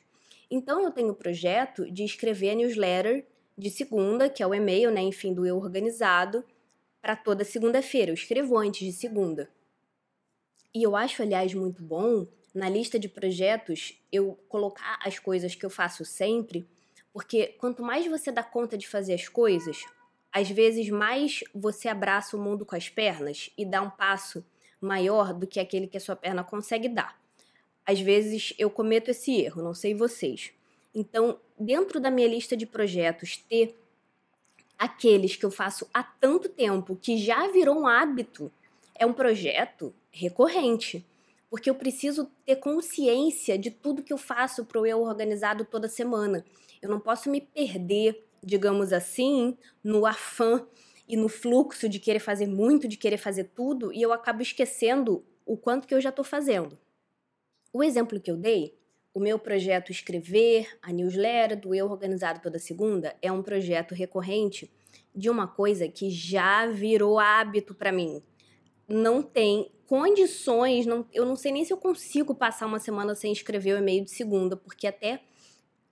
Então, 0.48 0.80
eu 0.80 0.92
tenho 0.92 1.10
o 1.10 1.16
projeto 1.16 1.90
de 1.90 2.04
escrever 2.04 2.50
a 2.50 2.54
newsletter 2.54 3.26
de 3.58 3.68
segunda, 3.68 4.30
que 4.30 4.44
é 4.44 4.46
o 4.46 4.54
e-mail, 4.54 4.92
né, 4.92 5.00
enfim, 5.02 5.34
do 5.34 5.44
eu 5.44 5.56
organizado, 5.56 6.44
para 7.02 7.16
toda 7.16 7.44
segunda-feira. 7.44 8.12
Eu 8.12 8.14
escrevo 8.14 8.56
antes 8.56 8.86
de 8.86 8.92
segunda. 8.92 9.50
E 10.72 10.84
eu 10.84 10.94
acho, 10.94 11.20
aliás, 11.20 11.52
muito 11.52 11.82
bom 11.82 12.28
na 12.54 12.68
lista 12.68 12.96
de 12.96 13.08
projetos 13.08 14.00
eu 14.12 14.38
colocar 14.48 15.00
as 15.02 15.18
coisas 15.18 15.52
que 15.56 15.66
eu 15.66 15.70
faço 15.70 16.04
sempre, 16.04 16.64
porque 17.12 17.56
quanto 17.58 17.82
mais 17.82 18.06
você 18.06 18.30
dá 18.30 18.44
conta 18.44 18.78
de 18.78 18.86
fazer 18.86 19.14
as 19.14 19.26
coisas, 19.28 19.84
às 20.32 20.48
vezes 20.50 20.88
mais 20.88 21.42
você 21.54 21.88
abraça 21.88 22.36
o 22.36 22.40
mundo 22.40 22.64
com 22.64 22.76
as 22.76 22.88
pernas 22.88 23.50
e 23.56 23.64
dá 23.64 23.82
um 23.82 23.90
passo 23.90 24.44
maior 24.80 25.34
do 25.34 25.46
que 25.46 25.60
aquele 25.60 25.86
que 25.86 25.96
a 25.96 26.00
sua 26.00 26.16
perna 26.16 26.44
consegue 26.44 26.88
dar. 26.88 27.18
Às 27.84 28.00
vezes 28.00 28.54
eu 28.58 28.70
cometo 28.70 29.10
esse 29.10 29.40
erro, 29.40 29.62
não 29.62 29.74
sei 29.74 29.94
vocês. 29.94 30.52
Então, 30.94 31.38
dentro 31.58 32.00
da 32.00 32.10
minha 32.10 32.28
lista 32.28 32.56
de 32.56 32.66
projetos, 32.66 33.36
ter 33.36 33.76
aqueles 34.78 35.36
que 35.36 35.44
eu 35.44 35.50
faço 35.50 35.88
há 35.92 36.02
tanto 36.02 36.48
tempo 36.48 36.96
que 36.96 37.18
já 37.18 37.48
virou 37.48 37.80
um 37.80 37.86
hábito 37.86 38.50
é 38.94 39.04
um 39.04 39.12
projeto 39.12 39.94
recorrente 40.10 41.04
porque 41.50 41.68
eu 41.68 41.74
preciso 41.74 42.30
ter 42.46 42.56
consciência 42.56 43.58
de 43.58 43.72
tudo 43.72 44.04
que 44.04 44.12
eu 44.12 44.18
faço 44.18 44.64
para 44.64 44.80
o 44.80 44.86
eu 44.86 45.02
organizado 45.02 45.64
toda 45.64 45.88
semana. 45.88 46.44
Eu 46.80 46.88
não 46.88 47.00
posso 47.00 47.28
me 47.28 47.40
perder, 47.40 48.24
digamos 48.42 48.92
assim, 48.92 49.56
no 49.82 50.06
afã 50.06 50.66
e 51.08 51.16
no 51.16 51.28
fluxo 51.28 51.88
de 51.88 51.98
querer 51.98 52.20
fazer 52.20 52.46
muito, 52.46 52.86
de 52.86 52.96
querer 52.96 53.18
fazer 53.18 53.44
tudo, 53.54 53.92
e 53.92 54.00
eu 54.00 54.12
acabo 54.12 54.42
esquecendo 54.42 55.24
o 55.44 55.56
quanto 55.56 55.86
que 55.86 55.94
eu 55.94 56.00
já 56.00 56.10
estou 56.10 56.24
fazendo. 56.24 56.78
O 57.72 57.82
exemplo 57.82 58.20
que 58.20 58.30
eu 58.30 58.36
dei, 58.36 58.78
o 59.12 59.20
meu 59.20 59.38
projeto 59.38 59.90
Escrever, 59.90 60.78
a 60.80 60.92
newsletter 60.92 61.58
do 61.58 61.74
Eu 61.74 61.90
Organizado 61.90 62.40
Toda 62.40 62.58
Segunda, 62.58 63.16
é 63.20 63.30
um 63.30 63.42
projeto 63.42 63.94
recorrente 63.94 64.70
de 65.14 65.28
uma 65.28 65.46
coisa 65.48 65.88
que 65.88 66.10
já 66.10 66.66
virou 66.66 67.18
hábito 67.18 67.74
para 67.74 67.90
mim. 67.90 68.22
Não 68.88 69.22
tem 69.22 69.70
condições, 69.86 70.86
não, 70.86 71.04
eu 71.12 71.26
não 71.26 71.34
sei 71.34 71.50
nem 71.50 71.64
se 71.64 71.72
eu 71.72 71.76
consigo 71.76 72.34
passar 72.34 72.66
uma 72.66 72.78
semana 72.78 73.14
sem 73.16 73.32
escrever 73.32 73.74
o 73.74 73.78
e-mail 73.78 74.04
de 74.04 74.10
segunda, 74.12 74.56
porque 74.56 74.86
até 74.86 75.20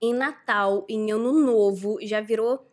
em 0.01 0.13
Natal, 0.13 0.85
em 0.89 1.11
Ano 1.11 1.33
Novo, 1.33 1.97
já 2.01 2.21
virou 2.21 2.65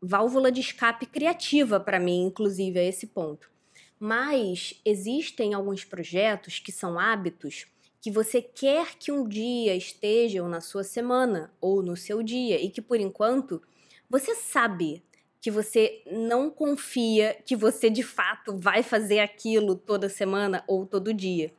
válvula 0.00 0.52
de 0.52 0.60
escape 0.60 1.06
criativa 1.06 1.80
para 1.80 1.98
mim, 1.98 2.26
inclusive, 2.26 2.78
a 2.78 2.84
esse 2.84 3.06
ponto. 3.06 3.50
Mas 3.98 4.80
existem 4.84 5.54
alguns 5.54 5.84
projetos 5.84 6.58
que 6.58 6.72
são 6.72 6.98
hábitos 6.98 7.66
que 8.00 8.10
você 8.10 8.42
quer 8.42 8.96
que 8.98 9.10
um 9.10 9.26
dia 9.26 9.74
estejam 9.74 10.46
na 10.46 10.60
sua 10.60 10.84
semana 10.84 11.50
ou 11.58 11.82
no 11.82 11.96
seu 11.96 12.22
dia 12.22 12.62
e 12.62 12.68
que 12.68 12.82
por 12.82 13.00
enquanto 13.00 13.62
você 14.10 14.34
sabe 14.34 15.02
que 15.40 15.50
você 15.50 16.02
não 16.10 16.50
confia 16.50 17.34
que 17.46 17.56
você 17.56 17.88
de 17.88 18.02
fato 18.02 18.58
vai 18.58 18.82
fazer 18.82 19.20
aquilo 19.20 19.74
toda 19.74 20.10
semana 20.10 20.62
ou 20.66 20.84
todo 20.84 21.14
dia. 21.14 21.50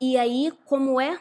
E 0.00 0.16
aí, 0.16 0.52
como 0.64 1.00
é? 1.00 1.20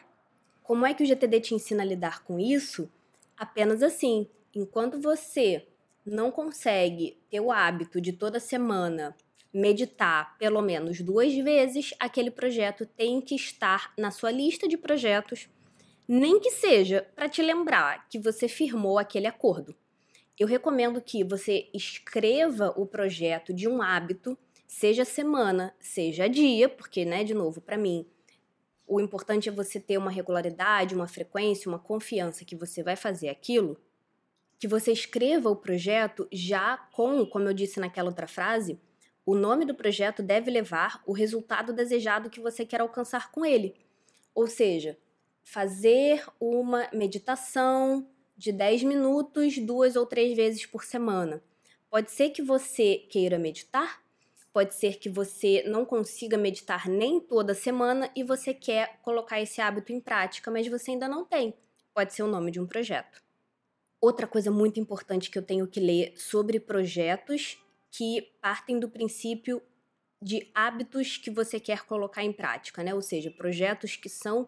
Como 0.63 0.85
é 0.85 0.93
que 0.93 1.03
o 1.03 1.05
GTD 1.05 1.41
te 1.41 1.53
ensina 1.53 1.83
a 1.83 1.85
lidar 1.85 2.23
com 2.23 2.39
isso? 2.39 2.89
Apenas 3.35 3.83
assim, 3.83 4.29
enquanto 4.55 4.97
você 4.97 5.67
não 6.05 6.31
consegue 6.31 7.17
ter 7.29 7.41
o 7.41 7.51
hábito 7.51 7.99
de 7.99 8.13
toda 8.13 8.39
semana 8.39 9.13
meditar 9.53 10.37
pelo 10.37 10.61
menos 10.61 11.01
duas 11.01 11.33
vezes, 11.35 11.93
aquele 11.99 12.31
projeto 12.31 12.85
tem 12.85 13.19
que 13.19 13.35
estar 13.35 13.93
na 13.97 14.09
sua 14.09 14.31
lista 14.31 14.65
de 14.65 14.77
projetos, 14.77 15.49
nem 16.07 16.39
que 16.39 16.49
seja 16.49 17.05
para 17.13 17.27
te 17.27 17.41
lembrar 17.41 18.07
que 18.07 18.17
você 18.17 18.47
firmou 18.47 18.97
aquele 18.97 19.27
acordo. 19.27 19.75
Eu 20.39 20.47
recomendo 20.47 21.01
que 21.01 21.23
você 21.23 21.69
escreva 21.73 22.73
o 22.77 22.85
projeto 22.85 23.53
de 23.53 23.67
um 23.67 23.81
hábito, 23.81 24.37
seja 24.65 25.05
semana, 25.05 25.75
seja 25.79 26.27
dia, 26.27 26.67
porque, 26.67 27.05
né, 27.05 27.23
de 27.23 27.33
novo, 27.33 27.61
para 27.61 27.77
mim, 27.77 28.07
o 28.87 28.99
importante 28.99 29.49
é 29.49 29.51
você 29.51 29.79
ter 29.79 29.97
uma 29.97 30.11
regularidade, 30.11 30.95
uma 30.95 31.07
frequência, 31.07 31.69
uma 31.69 31.79
confiança 31.79 32.45
que 32.45 32.55
você 32.55 32.83
vai 32.83 32.95
fazer 32.95 33.29
aquilo 33.29 33.77
que 34.63 34.67
você 34.67 34.93
escreva 34.93 35.49
o 35.49 35.57
projeto 35.57 36.25
já 36.31 36.77
com, 36.93 37.25
como 37.25 37.49
eu 37.49 37.53
disse 37.53 37.81
naquela 37.81 38.07
outra 38.07 38.27
frase, 38.27 38.79
o 39.25 39.35
nome 39.35 39.65
do 39.65 39.75
projeto 39.75 40.23
deve 40.23 40.49
levar 40.49 41.01
o 41.05 41.11
resultado 41.11 41.73
desejado 41.73 42.29
que 42.29 42.39
você 42.39 42.65
quer 42.65 42.81
alcançar 42.81 43.31
com 43.31 43.45
ele. 43.45 43.75
Ou 44.33 44.47
seja, 44.47 44.97
fazer 45.43 46.25
uma 46.39 46.87
meditação 46.93 48.07
de 48.37 48.51
10 48.51 48.83
minutos 48.83 49.57
duas 49.57 49.95
ou 49.95 50.05
três 50.05 50.35
vezes 50.35 50.65
por 50.65 50.83
semana. 50.83 51.43
Pode 51.89 52.11
ser 52.11 52.31
que 52.31 52.41
você 52.41 53.05
queira 53.09 53.37
meditar, 53.37 54.02
pode 54.53 54.75
ser 54.75 54.99
que 54.99 55.09
você 55.09 55.63
não 55.65 55.83
consiga 55.83 56.37
meditar 56.37 56.87
nem 56.87 57.19
toda 57.19 57.55
semana 57.55 58.09
e 58.15 58.23
você 58.23 58.53
quer 58.53 58.99
colocar 59.01 59.41
esse 59.41 59.59
hábito 59.59 59.91
em 59.91 59.99
prática, 59.99 60.51
mas 60.51 60.67
você 60.67 60.91
ainda 60.91 61.07
não 61.07 61.25
tem. 61.25 61.55
Pode 61.93 62.13
ser 62.13 62.21
o 62.21 62.27
nome 62.27 62.51
de 62.51 62.59
um 62.59 62.67
projeto. 62.67 63.21
Outra 63.99 64.27
coisa 64.27 64.51
muito 64.51 64.79
importante 64.79 65.31
que 65.31 65.37
eu 65.37 65.43
tenho 65.43 65.67
que 65.67 65.79
ler 65.79 66.13
sobre 66.15 66.59
projetos 66.59 67.57
que 67.89 68.31
partem 68.39 68.79
do 68.79 68.87
princípio 68.87 69.61
de 70.21 70.49
hábitos 70.53 71.17
que 71.17 71.31
você 71.31 71.59
quer 71.59 71.85
colocar 71.85 72.23
em 72.23 72.31
prática, 72.31 72.83
né? 72.83 72.93
Ou 72.93 73.01
seja, 73.01 73.31
projetos 73.31 73.95
que 73.95 74.07
são 74.07 74.47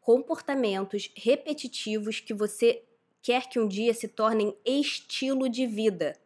comportamentos 0.00 1.10
repetitivos 1.16 2.20
que 2.20 2.34
você 2.34 2.84
quer 3.22 3.48
que 3.48 3.58
um 3.58 3.66
dia 3.66 3.92
se 3.92 4.06
tornem 4.06 4.56
estilo 4.64 5.48
de 5.48 5.66
vida. 5.66 6.16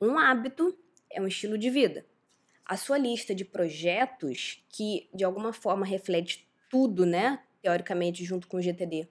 Um 0.00 0.18
hábito 0.18 0.76
é 1.10 1.20
um 1.20 1.26
estilo 1.26 1.58
de 1.58 1.70
vida. 1.70 2.06
A 2.70 2.76
sua 2.76 2.96
lista 2.96 3.34
de 3.34 3.44
projetos 3.44 4.64
que 4.68 5.08
de 5.12 5.24
alguma 5.24 5.52
forma 5.52 5.84
reflete 5.84 6.48
tudo, 6.68 7.04
né, 7.04 7.42
teoricamente 7.60 8.24
junto 8.24 8.46
com 8.46 8.58
o 8.58 8.62
GTD, 8.62 9.08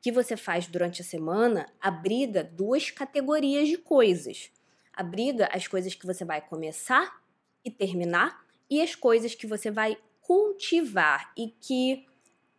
que 0.00 0.10
você 0.10 0.34
faz 0.34 0.66
durante 0.66 1.02
a 1.02 1.04
semana 1.04 1.70
abriga 1.78 2.42
duas 2.42 2.90
categorias 2.90 3.68
de 3.68 3.76
coisas. 3.76 4.50
Abriga 4.94 5.46
as 5.52 5.68
coisas 5.68 5.94
que 5.94 6.06
você 6.06 6.24
vai 6.24 6.40
começar 6.40 7.22
e 7.62 7.70
terminar 7.70 8.46
e 8.70 8.80
as 8.80 8.94
coisas 8.94 9.34
que 9.34 9.46
você 9.46 9.70
vai 9.70 9.98
cultivar 10.22 11.34
e 11.36 11.48
que 11.48 12.06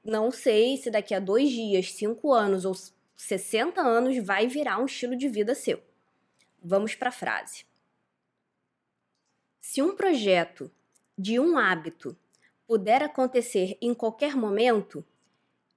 não 0.06 0.30
sei 0.30 0.78
se 0.78 0.92
daqui 0.92 1.16
a 1.16 1.20
dois 1.20 1.50
dias, 1.50 1.94
cinco 1.94 2.32
anos 2.32 2.64
ou 2.64 2.76
60 3.16 3.82
anos 3.82 4.24
vai 4.24 4.46
virar 4.46 4.78
um 4.78 4.86
estilo 4.86 5.16
de 5.16 5.28
vida 5.28 5.56
seu. 5.56 5.82
Vamos 6.64 6.94
para 6.94 7.10
a 7.10 7.12
frase. 7.12 7.66
Se 9.66 9.82
um 9.82 9.96
projeto 9.96 10.70
de 11.18 11.40
um 11.40 11.58
hábito 11.58 12.18
puder 12.68 13.02
acontecer 13.02 13.78
em 13.82 13.94
qualquer 13.94 14.36
momento, 14.36 15.06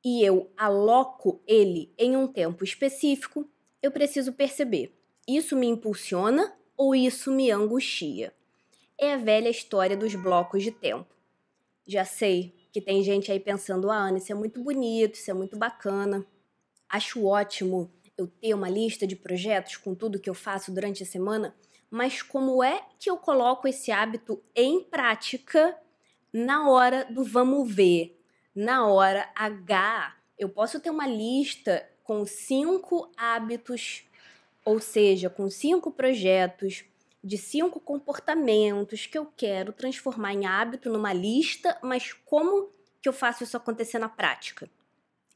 e 0.05 0.25
eu 0.25 0.51
aloco 0.57 1.41
ele 1.47 1.95
em 1.97 2.17
um 2.17 2.27
tempo 2.27 2.65
específico, 2.65 3.49
eu 3.81 3.93
preciso 3.93 4.33
perceber: 4.33 4.93
isso 5.27 5.55
me 5.55 5.69
impulsiona 5.69 6.53
ou 6.77 6.97
isso 6.97 7.31
me 7.31 7.49
angustia? 7.53 8.35
É 8.99 9.15
a 9.15 9.19
velha 9.19 9.49
história 9.49 9.97
dos 9.97 10.17
blocos 10.17 10.65
de 10.65 10.73
tempo. 10.73 11.15
Já 11.87 12.05
sei 12.05 12.57
que 12.73 12.81
tem 12.81 13.05
gente 13.05 13.31
aí 13.31 13.39
pensando: 13.39 13.89
ah, 13.89 14.09
Ana, 14.09 14.19
isso 14.19 14.33
é 14.33 14.35
muito 14.35 14.61
bonito, 14.61 15.15
isso 15.15 15.31
é 15.31 15.35
muito 15.35 15.57
bacana. 15.57 16.27
Acho 16.89 17.25
ótimo 17.25 17.89
eu 18.19 18.27
ter 18.27 18.53
uma 18.53 18.69
lista 18.69 19.07
de 19.07 19.15
projetos 19.15 19.77
com 19.77 19.95
tudo 19.95 20.19
que 20.19 20.29
eu 20.29 20.35
faço 20.35 20.73
durante 20.73 21.05
a 21.05 21.07
semana, 21.07 21.55
mas 21.91 22.23
como 22.23 22.63
é 22.63 22.83
que 22.99 23.11
eu 23.11 23.17
coloco 23.17 23.69
esse 23.69 23.91
hábito 23.91 24.43
em 24.55 24.83
prática 24.83 25.77
na 26.33 26.69
hora 26.69 27.05
do 27.05 27.25
vamos 27.25 27.73
ver? 27.73 28.17
na 28.57 28.87
hora 28.87 29.29
H, 29.35 30.17
eu 30.39 30.49
posso 30.49 30.81
ter 30.81 30.89
uma 30.89 31.07
lista 31.07 31.87
com 32.03 32.25
cinco 32.25 33.13
hábitos, 33.15 34.05
ou 34.65 34.81
seja, 34.81 35.29
com 35.29 35.51
cinco 35.51 35.91
projetos 35.91 36.87
de 37.23 37.37
cinco 37.37 37.79
comportamentos 37.79 39.07
que 39.07 39.19
eu 39.19 39.27
quero 39.37 39.75
transformar 39.75 40.33
em 40.33 40.47
hábito 40.47 40.89
numa 40.89 41.13
lista, 41.13 41.79
mas 41.83 42.15
como 42.15 42.71
que 43.03 43.09
eu 43.09 43.13
faço 43.13 43.45
isso 43.45 43.59
acontecer 43.59 43.99
na 43.99 44.09
prática? 44.09 44.71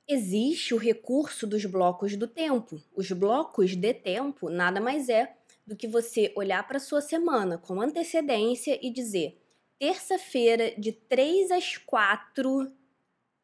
Existe 0.09 0.73
o 0.73 0.79
recurso 0.79 1.47
dos 1.47 1.67
blocos 1.67 2.17
do 2.17 2.27
tempo. 2.27 2.83
Os 2.97 3.13
blocos 3.13 3.77
de 3.77 3.93
tempo 3.93 4.49
nada 4.49 4.81
mais 4.81 5.11
é 5.11 5.37
do 5.71 5.77
que 5.77 5.87
você 5.87 6.33
olhar 6.35 6.67
para 6.67 6.81
sua 6.81 7.01
semana 7.01 7.57
com 7.57 7.81
antecedência 7.81 8.77
e 8.83 8.91
dizer: 8.91 9.41
terça-feira, 9.79 10.73
de 10.77 10.91
3 10.91 11.53
às 11.53 11.77
4, 11.77 12.73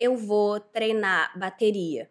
eu 0.01 0.17
vou 0.17 0.59
treinar 0.59 1.39
bateria. 1.39 2.11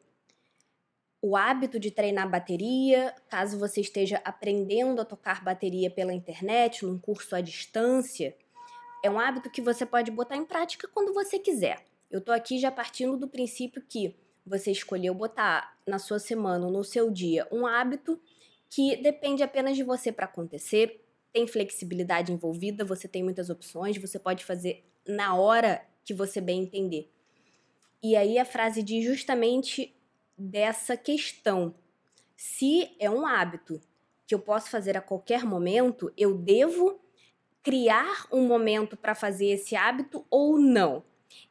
O 1.22 1.36
hábito 1.36 1.78
de 1.78 1.92
treinar 1.92 2.30
bateria, 2.30 3.14
caso 3.28 3.60
você 3.60 3.82
esteja 3.82 4.22
aprendendo 4.24 5.02
a 5.02 5.06
tocar 5.06 5.44
bateria 5.44 5.92
pela 5.92 6.14
internet, 6.14 6.86
num 6.86 6.98
curso 6.98 7.36
à 7.36 7.42
distância, 7.42 8.34
é 9.04 9.10
um 9.10 9.20
hábito 9.20 9.50
que 9.50 9.62
você 9.62 9.86
pode 9.86 10.12
botar 10.12 10.38
em 10.38 10.46
prática 10.46 10.88
quando 10.88 11.14
você 11.14 11.38
quiser. 11.38 11.84
Eu 12.10 12.22
tô 12.22 12.32
aqui 12.32 12.58
já 12.58 12.72
partindo 12.72 13.18
do 13.18 13.28
princípio 13.28 13.82
que 13.82 14.16
você 14.46 14.72
escolheu 14.72 15.14
botar 15.14 15.78
na 15.86 16.00
sua 16.00 16.20
semana, 16.20 16.70
no 16.70 16.84
seu 16.86 17.12
dia, 17.12 17.46
um 17.52 17.68
hábito 17.68 18.18
que 18.70 18.96
depende 18.98 19.44
apenas 19.44 19.76
de 19.76 19.84
você 19.84 20.12
para 20.12 20.26
acontecer, 20.26 21.02
tem 21.32 21.48
flexibilidade 21.48 22.32
envolvida, 22.32 22.86
você 22.86 23.08
tem 23.08 23.24
muitas 23.24 23.50
opções, 23.50 23.98
você 23.98 24.18
pode 24.18 24.46
fazer 24.46 24.84
na 25.08 25.36
hora 25.36 25.86
que 26.04 26.14
você 26.14 26.40
bem 26.40 26.64
entender. 26.64 27.12
E 28.02 28.16
aí 28.16 28.38
a 28.38 28.46
frase 28.46 28.84
diz 28.84 29.04
justamente 29.04 29.96
dessa 30.38 30.96
questão. 30.96 31.76
Se 32.36 32.96
é 33.00 33.10
um 33.10 33.26
hábito 33.26 33.82
que 34.28 34.34
eu 34.34 34.40
posso 34.40 34.70
fazer 34.70 34.98
a 34.98 35.02
qualquer 35.02 35.44
momento, 35.44 36.12
eu 36.18 36.38
devo 36.38 37.00
criar 37.64 38.28
um 38.32 38.46
momento 38.46 38.96
para 38.96 39.16
fazer 39.16 39.48
esse 39.48 39.76
hábito 39.76 40.26
ou 40.30 40.60
não? 40.60 41.04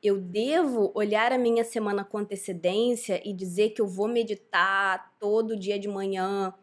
Eu 0.03 0.21
devo 0.21 0.93
olhar 0.95 1.33
a 1.33 1.39
minha 1.39 1.65
semana 1.65 2.05
com 2.05 2.19
antecedência 2.19 3.21
e 3.29 3.33
dizer 3.33 3.71
que 3.71 3.81
eu 3.81 3.87
vou 3.87 4.09
meditar 4.09 5.15
todo 5.19 5.59
dia 5.59 5.79
de 5.79 5.89
manhã 5.89 6.55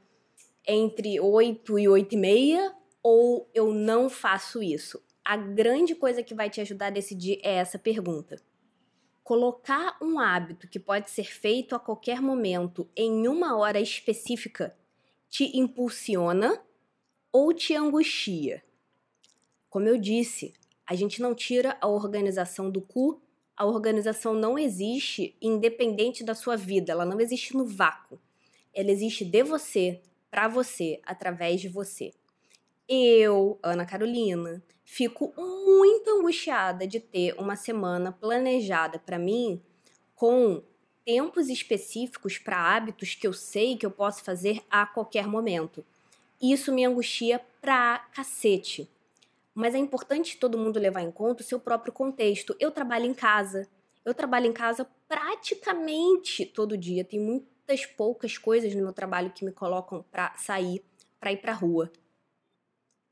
entre 0.67 1.19
8 1.19 1.79
e 1.79 1.87
8 1.87 2.13
e 2.13 2.17
meia 2.17 2.75
ou 3.03 3.49
eu 3.53 3.73
não 3.73 4.09
faço 4.09 4.61
isso? 4.61 5.01
A 5.23 5.37
grande 5.37 5.95
coisa 5.95 6.23
que 6.23 6.33
vai 6.33 6.49
te 6.49 6.61
ajudar 6.61 6.87
a 6.87 6.91
decidir 6.91 7.39
é 7.43 7.55
essa 7.55 7.77
pergunta. 7.77 8.41
Colocar 9.23 9.97
um 10.01 10.19
hábito 10.19 10.67
que 10.67 10.79
pode 10.79 11.09
ser 11.09 11.31
feito 11.31 11.75
a 11.75 11.79
qualquer 11.79 12.21
momento 12.21 12.89
em 12.95 13.27
uma 13.27 13.55
hora 13.57 13.79
específica 13.79 14.75
te 15.29 15.57
impulsiona 15.57 16.61
ou 17.31 17.53
te 17.53 17.75
angustia. 17.75 18.63
Como 19.69 19.87
eu 19.87 19.97
disse, 19.97 20.53
a 20.85 20.95
gente 20.95 21.21
não 21.21 21.33
tira 21.33 21.77
a 21.79 21.87
organização 21.87 22.69
do 22.69 22.81
cu, 22.81 23.21
a 23.55 23.65
organização 23.65 24.33
não 24.33 24.59
existe 24.59 25.37
independente 25.41 26.23
da 26.23 26.35
sua 26.35 26.57
vida, 26.57 26.91
ela 26.91 27.05
não 27.05 27.21
existe 27.21 27.55
no 27.55 27.65
vácuo. 27.65 28.19
Ela 28.73 28.91
existe 28.91 29.23
de 29.23 29.43
você, 29.43 30.01
para 30.31 30.47
você, 30.47 30.99
através 31.05 31.59
de 31.61 31.67
você. 31.67 32.11
eu, 32.87 33.59
Ana 33.61 33.85
Carolina, 33.85 34.63
fico 34.83 35.33
muito 35.37 36.09
angustiada 36.09 36.87
de 36.87 36.99
ter 36.99 37.35
uma 37.37 37.55
semana 37.55 38.11
planejada 38.11 38.97
para 38.97 39.19
mim 39.19 39.61
com 40.15 40.63
tempos 41.05 41.49
específicos 41.49 42.37
para 42.37 42.57
hábitos 42.57 43.15
que 43.15 43.27
eu 43.27 43.33
sei 43.33 43.77
que 43.77 43.85
eu 43.85 43.91
posso 43.91 44.23
fazer 44.23 44.61
a 44.69 44.85
qualquer 44.85 45.27
momento. 45.27 45.85
Isso 46.41 46.71
me 46.71 46.85
angustia 46.85 47.41
pra 47.59 47.99
cacete. 48.13 48.89
Mas 49.53 49.75
é 49.75 49.77
importante 49.77 50.37
todo 50.37 50.57
mundo 50.57 50.79
levar 50.79 51.01
em 51.01 51.11
conta 51.11 51.43
o 51.43 51.45
seu 51.45 51.59
próprio 51.59 51.91
contexto. 51.91 52.55
Eu 52.59 52.71
trabalho 52.71 53.05
em 53.05 53.13
casa. 53.13 53.67
Eu 54.03 54.13
trabalho 54.13 54.47
em 54.47 54.53
casa 54.53 54.87
praticamente 55.07 56.45
todo 56.45 56.77
dia. 56.77 57.03
Tem 57.03 57.45
muitas 57.71 57.85
poucas 57.85 58.37
coisas 58.37 58.75
no 58.75 58.81
meu 58.81 58.91
trabalho 58.91 59.31
que 59.31 59.45
me 59.45 59.51
colocam 59.51 60.03
para 60.11 60.35
sair, 60.35 60.83
para 61.19 61.31
ir 61.31 61.37
para 61.37 61.53
rua. 61.53 61.91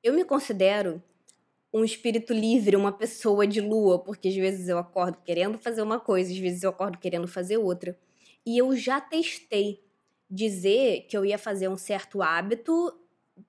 Eu 0.04 0.13
me 0.13 0.26
considero 0.26 1.02
um 1.74 1.84
espírito 1.84 2.34
livre, 2.34 2.76
uma 2.76 2.91
pessoa 2.91 3.48
de 3.48 3.62
lua, 3.62 4.00
porque 4.00 4.28
às 4.28 4.36
vezes 4.36 4.67
eu 4.67 4.78
acordo 4.78 5.17
querendo 5.24 5.58
fazer 5.58 5.82
uma 5.82 6.00
coisa, 6.00 6.32
às 6.32 6.38
vezes 6.38 6.63
eu 6.63 6.72
acordo 6.72 6.98
querendo 6.98 7.28
fazer 7.28 7.58
outra. 7.58 7.98
E 8.45 8.58
eu 8.58 8.76
já 8.76 9.00
testei 9.00 9.82
dizer 10.30 11.06
que 11.08 11.15
eu 11.15 11.24
ia 11.24 11.38
fazer 11.38 11.69
um 11.69 11.78
certo 11.78 12.22
hábito 12.22 12.93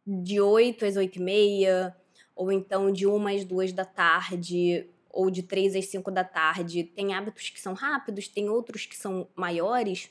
de 0.06 0.40
8 0.40 0.84
às 0.84 0.96
8 0.96 1.16
e 1.16 1.22
meia, 1.22 1.96
ou 2.36 2.52
então 2.52 2.92
de 2.92 3.06
1 3.06 3.26
às 3.26 3.44
2 3.44 3.72
da 3.72 3.84
tarde, 3.84 4.88
ou 5.08 5.30
de 5.30 5.42
3 5.42 5.74
às 5.74 5.86
5 5.86 6.10
da 6.10 6.22
tarde. 6.22 6.84
Tem 6.84 7.14
hábitos 7.14 7.50
que 7.50 7.60
são 7.60 7.74
rápidos, 7.74 8.28
tem 8.28 8.48
outros 8.48 8.86
que 8.86 8.96
são 8.96 9.28
maiores. 9.34 10.10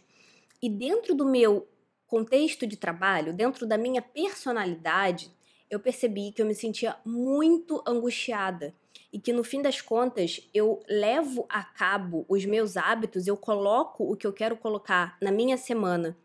E 0.62 0.70
dentro 0.70 1.16
do 1.16 1.26
meu 1.26 1.68
contexto 2.06 2.68
de 2.68 2.76
trabalho, 2.76 3.34
dentro 3.34 3.66
da 3.66 3.78
minha 3.78 4.02
personalidade, 4.02 5.32
eu 5.70 5.80
percebi 5.80 6.32
que 6.32 6.42
eu 6.42 6.46
me 6.46 6.56
sentia 6.56 6.98
muito 7.06 7.82
angustiada 7.86 8.74
e 9.14 9.20
que 9.20 9.32
no 9.32 9.44
fim 9.44 9.62
das 9.62 9.80
contas 9.80 10.42
eu 10.54 10.82
levo 10.88 11.46
a 11.48 11.64
cabo 11.64 12.26
os 12.28 12.44
meus 12.46 12.76
hábitos, 12.76 13.28
eu 13.28 13.38
coloco 13.38 14.12
o 14.12 14.16
que 14.16 14.26
eu 14.26 14.34
quero 14.34 14.58
colocar 14.58 15.18
na 15.22 15.32
minha 15.32 15.58
semana. 15.58 16.18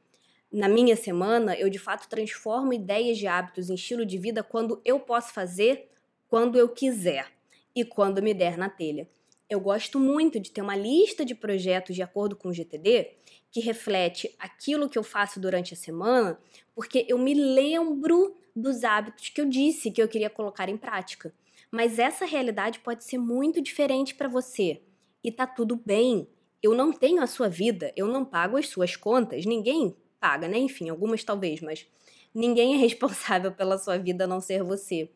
Na 0.51 0.68
minha 0.68 0.97
semana, 0.97 1.57
eu 1.57 1.68
de 1.68 1.79
fato 1.79 2.09
transformo 2.09 2.73
ideias 2.73 3.18
de 3.18 3.27
hábitos 3.27 3.68
em 3.68 3.75
estilo 3.75 4.07
de 4.07 4.16
vida 4.18 4.42
quando 4.42 4.81
eu 4.85 5.01
posso 5.01 5.33
fazer, 5.33 5.90
quando 6.29 6.59
eu 6.59 6.68
quiser 6.68 7.27
e 7.75 7.85
quando 7.85 8.23
me 8.23 8.33
der 8.33 8.57
na 8.57 8.68
telha. 8.68 9.09
Eu 9.54 9.60
gosto 9.60 10.00
muito 10.00 10.40
de 10.40 10.50
ter 10.50 10.62
uma 10.62 10.74
lista 10.74 11.24
de 11.24 11.32
projetos 11.32 11.94
de 11.94 12.02
acordo 12.02 12.34
com 12.34 12.48
o 12.48 12.52
GTD 12.52 13.12
que 13.52 13.60
reflete 13.60 14.34
aquilo 14.36 14.88
que 14.88 14.98
eu 14.98 15.04
faço 15.04 15.38
durante 15.38 15.74
a 15.74 15.76
semana, 15.76 16.36
porque 16.74 17.06
eu 17.08 17.16
me 17.16 17.34
lembro 17.34 18.34
dos 18.54 18.82
hábitos 18.82 19.28
que 19.28 19.40
eu 19.40 19.48
disse 19.48 19.92
que 19.92 20.02
eu 20.02 20.08
queria 20.08 20.28
colocar 20.28 20.68
em 20.68 20.76
prática. 20.76 21.32
Mas 21.70 22.00
essa 22.00 22.24
realidade 22.24 22.80
pode 22.80 23.04
ser 23.04 23.16
muito 23.16 23.62
diferente 23.62 24.16
para 24.16 24.26
você. 24.26 24.82
E 25.22 25.30
tá 25.30 25.46
tudo 25.46 25.76
bem. 25.76 26.26
Eu 26.60 26.74
não 26.74 26.92
tenho 26.92 27.22
a 27.22 27.26
sua 27.28 27.48
vida, 27.48 27.92
eu 27.96 28.08
não 28.08 28.24
pago 28.24 28.56
as 28.56 28.68
suas 28.68 28.96
contas, 28.96 29.46
ninguém 29.46 29.94
paga, 30.18 30.48
né? 30.48 30.58
Enfim, 30.58 30.88
algumas 30.88 31.22
talvez, 31.22 31.60
mas 31.60 31.86
ninguém 32.34 32.74
é 32.74 32.76
responsável 32.82 33.52
pela 33.52 33.78
sua 33.78 33.98
vida 33.98 34.24
a 34.24 34.26
não 34.26 34.40
ser 34.40 34.64
você. 34.64 35.08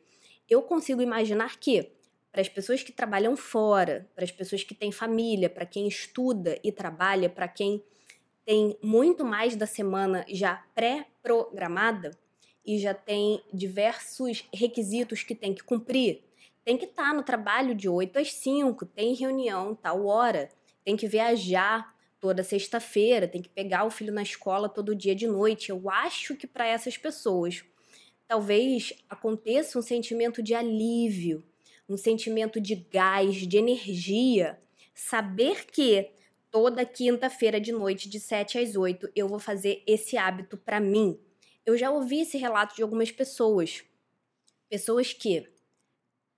Eu 0.48 0.62
consigo 0.62 1.03
imaginar 1.03 1.59
que 1.59 1.90
para 2.38 2.42
as 2.42 2.48
pessoas 2.48 2.85
que 2.85 2.92
trabalham 2.92 3.37
fora, 3.37 4.09
para 4.14 4.22
as 4.22 4.31
pessoas 4.31 4.62
que 4.62 4.72
têm 4.72 4.92
família, 4.92 5.51
para 5.51 5.66
quem 5.66 5.88
estuda 5.88 6.57
e 6.62 6.70
trabalha, 6.70 7.29
para 7.29 7.48
quem 7.48 7.83
tem 8.44 8.79
muito 8.81 9.24
mais 9.24 9.57
da 9.57 9.66
semana 9.66 10.24
já 10.29 10.64
pré-programada, 10.72 12.12
e 12.64 12.79
já 12.79 12.94
tem 12.94 13.42
diversos 13.53 14.48
requisitos 14.55 15.24
que 15.24 15.35
tem 15.35 15.53
que 15.53 15.64
cumprir. 15.64 16.22
Tem 16.64 16.77
que 16.77 16.85
estar 16.85 17.09
tá 17.09 17.12
no 17.12 17.24
trabalho 17.24 17.74
de 17.74 17.88
8 17.88 18.20
às 18.20 18.33
5, 18.35 18.87
tem 18.87 19.14
reunião 19.14 19.74
tal 19.74 20.07
hora, 20.07 20.48
tem 20.85 20.96
que 20.96 21.09
viajar 21.09 21.92
toda 22.20 22.44
sexta-feira, 22.44 23.27
tem 23.27 23.42
que 23.42 23.48
pegar 23.48 23.83
o 23.83 23.90
filho 23.90 24.12
na 24.12 24.22
escola 24.22 24.68
todo 24.68 24.94
dia 24.94 25.16
de 25.16 25.27
noite. 25.27 25.70
Eu 25.70 25.90
acho 25.90 26.37
que 26.37 26.46
para 26.46 26.68
essas 26.68 26.96
pessoas 26.96 27.64
talvez 28.29 28.92
aconteça 29.09 29.77
um 29.77 29.83
sentimento 29.83 30.40
de 30.40 30.55
alívio, 30.55 31.42
um 31.88 31.96
sentimento 31.96 32.61
de 32.61 32.74
gás, 32.74 33.35
de 33.46 33.57
energia, 33.57 34.61
saber 34.94 35.66
que 35.66 36.11
toda 36.51 36.85
quinta-feira 36.85 37.61
de 37.61 37.72
noite 37.72 38.09
de 38.09 38.20
7 38.20 38.59
às 38.59 38.77
8 38.77 39.11
eu 39.14 39.29
vou 39.29 39.38
fazer 39.38 39.83
esse 39.87 40.16
hábito 40.16 40.57
para 40.57 40.81
mim 40.81 41.18
eu 41.68 41.77
já 41.77 41.90
ouvi 41.90 42.20
esse 42.20 42.38
relato 42.38 42.74
de 42.74 42.83
algumas 42.83 43.12
pessoas. 43.12 43.85
Pessoas 44.70 45.12
que 45.12 45.46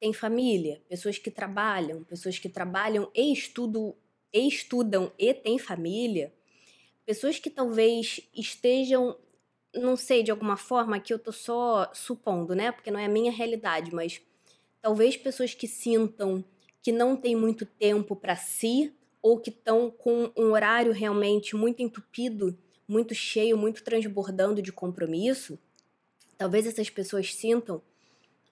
têm 0.01 0.13
família, 0.13 0.83
pessoas 0.89 1.19
que 1.19 1.31
trabalham, 1.31 2.03
pessoas 2.03 2.37
que 2.37 2.49
trabalham 2.49 3.09
e 3.15 3.33
estudam 3.33 3.95
e, 4.33 4.49
estudam 4.49 5.13
e 5.17 5.33
têm 5.33 5.57
família, 5.57 6.35
pessoas 7.07 7.39
que 7.39 7.49
talvez 7.49 8.29
estejam, 8.35 9.17
não 9.73 9.95
sei, 9.95 10.25
de 10.25 10.33
alguma 10.33 10.57
forma, 10.57 10.99
que 10.99 11.15
eu 11.15 11.19
tô 11.19 11.31
só 11.31 11.89
supondo, 11.95 12.53
né? 12.53 12.73
Porque 12.73 12.91
não 12.91 12.99
é 12.99 13.05
a 13.05 13.09
minha 13.09 13.31
realidade, 13.31 13.95
mas 13.95 14.21
talvez 14.81 15.17
pessoas 15.17 15.55
que 15.55 15.69
sintam 15.69 16.45
que 16.83 16.93
não 16.93 17.17
têm 17.17 17.37
muito 17.37 17.67
tempo 17.67 18.17
para 18.17 18.37
si 18.37 18.93
ou 19.23 19.39
que 19.39 19.51
estão 19.51 19.91
com 19.91 20.33
um 20.37 20.53
horário 20.53 20.93
realmente 20.93 21.55
muito 21.55 21.83
entupido 21.83 22.57
muito 22.91 23.15
cheio, 23.15 23.57
muito 23.57 23.85
transbordando 23.85 24.61
de 24.61 24.73
compromisso, 24.73 25.57
talvez 26.37 26.67
essas 26.67 26.91
pessoas 26.91 27.33
sintam 27.33 27.81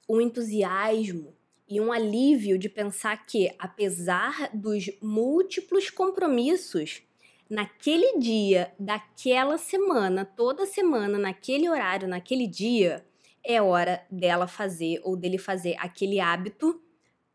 um 0.09 0.21
entusiasmo 0.21 1.35
e 1.69 1.81
um 1.81 1.91
alívio 1.91 2.57
de 2.57 2.69
pensar 2.69 3.27
que, 3.27 3.53
apesar 3.59 4.49
dos 4.55 4.89
múltiplos 5.03 5.91
compromissos, 5.91 7.03
naquele 7.51 8.19
dia, 8.19 8.73
daquela 8.79 9.59
semana, 9.59 10.25
toda 10.25 10.67
semana, 10.67 11.19
naquele 11.19 11.69
horário, 11.69 12.07
naquele 12.07 12.47
dia, 12.47 13.05
é 13.45 13.61
hora 13.61 14.05
dela 14.11 14.47
fazer 14.47 15.01
ou 15.05 15.17
dele 15.17 15.39
fazer 15.39 15.77
aquele 15.79 16.21
hábito 16.21 16.81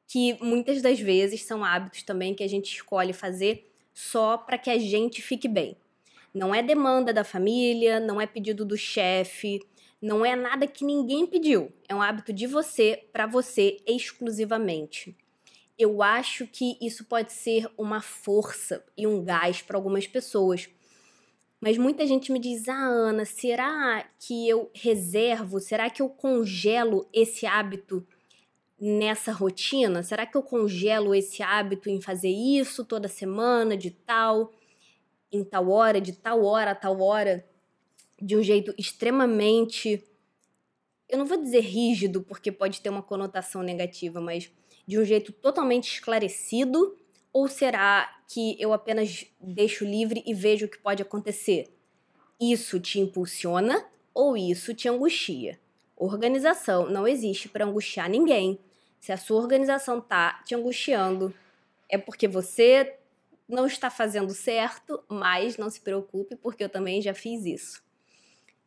que 0.08 0.38
muitas 0.44 0.82
das 0.82 1.00
vezes 1.00 1.44
são 1.44 1.64
hábitos 1.64 2.04
também 2.04 2.36
que 2.36 2.44
a 2.44 2.48
gente 2.48 2.74
escolhe 2.74 3.14
fazer 3.14 3.72
só 3.94 4.38
para 4.38 4.58
que 4.58 4.70
a 4.70 4.78
gente 4.78 5.22
fique 5.22 5.48
bem. 5.48 5.78
Não 6.34 6.54
é 6.54 6.62
demanda 6.64 7.14
da 7.14 7.24
família, 7.24 8.00
não 8.00 8.20
é 8.20 8.26
pedido 8.26 8.66
do 8.66 8.78
chefe, 8.78 9.60
não 10.02 10.26
é 10.26 10.36
nada 10.36 10.68
que 10.68 10.84
ninguém 10.84 11.26
pediu. 11.26 11.72
É 11.88 11.96
um 11.96 12.02
hábito 12.02 12.34
de 12.34 12.46
você 12.46 13.06
para 13.14 13.26
você 13.26 13.78
exclusivamente. 13.88 15.16
Eu 15.78 16.04
acho 16.04 16.46
que 16.46 16.78
isso 16.82 17.06
pode 17.06 17.32
ser 17.32 17.70
uma 17.78 18.02
força 18.02 18.84
e 18.98 19.08
um 19.08 19.24
gás 19.24 19.62
para 19.62 19.78
algumas 19.78 20.06
pessoas. 20.06 20.70
Mas 21.64 21.78
muita 21.78 22.06
gente 22.06 22.30
me 22.30 22.40
diz: 22.40 22.68
"Ah, 22.68 22.88
Ana, 22.88 23.24
será 23.24 24.06
que 24.20 24.50
eu 24.50 24.70
reservo? 24.76 25.62
Será 25.62 25.90
que 25.90 26.02
eu 26.02 26.10
congelo 26.10 27.08
esse 27.14 27.46
hábito 27.46 28.06
nessa 28.78 29.32
rotina? 29.32 30.04
Será 30.04 30.26
que 30.26 30.36
eu 30.36 30.44
congelo 30.44 31.16
esse 31.16 31.42
hábito 31.42 31.90
em 31.90 32.02
fazer 32.02 32.28
isso 32.28 32.84
toda 32.84 33.08
semana 33.08 33.78
de 33.78 33.92
tal?" 33.92 34.52
em 35.32 35.44
tal 35.44 35.70
hora, 35.70 36.02
de 36.02 36.12
tal 36.12 36.44
hora 36.44 36.72
a 36.72 36.76
tal 36.76 37.00
hora, 37.02 37.44
de 38.22 38.36
um 38.36 38.44
jeito 38.44 38.72
extremamente. 38.78 40.04
Eu 41.10 41.18
não 41.18 41.26
vou 41.26 41.42
dizer 41.42 41.62
rígido, 41.62 42.22
porque 42.22 42.52
pode 42.52 42.82
ter 42.82 42.90
uma 42.90 43.02
conotação 43.02 43.64
negativa, 43.64 44.20
mas 44.20 44.52
de 44.86 45.00
um 45.00 45.06
jeito 45.06 45.32
totalmente 45.32 45.92
esclarecido? 45.92 46.96
Ou 47.34 47.48
será 47.48 48.22
que 48.28 48.56
eu 48.62 48.72
apenas 48.72 49.26
deixo 49.42 49.84
livre 49.84 50.24
e 50.26 50.34
vejo 50.36 50.68
o 50.68 50.70
que 50.70 50.78
pode 50.78 51.02
acontecer? 51.02 51.76
Isso 52.40 52.80
te 52.80 53.00
impulsiona 53.00 53.84
ou 54.14 54.38
isso 54.38 54.74
te 54.74 54.88
angustia? 54.88 55.60
Organização 55.98 56.90
não 56.90 57.08
existe 57.08 57.50
para 57.50 57.66
angustiar 57.66 58.08
ninguém. 58.08 58.60
Se 59.00 59.12
a 59.12 59.18
sua 59.18 59.42
organização 59.42 60.00
tá 60.00 60.44
te 60.46 60.54
angustiando, 60.54 61.34
é 61.90 61.98
porque 61.98 62.28
você 62.28 62.98
não 63.48 63.66
está 63.66 63.90
fazendo 63.90 64.34
certo, 64.34 65.04
mas 65.10 65.58
não 65.58 65.70
se 65.70 65.82
preocupe, 65.82 66.36
porque 66.36 66.64
eu 66.64 66.70
também 66.70 67.02
já 67.02 67.14
fiz 67.14 67.46
isso. 67.46 67.84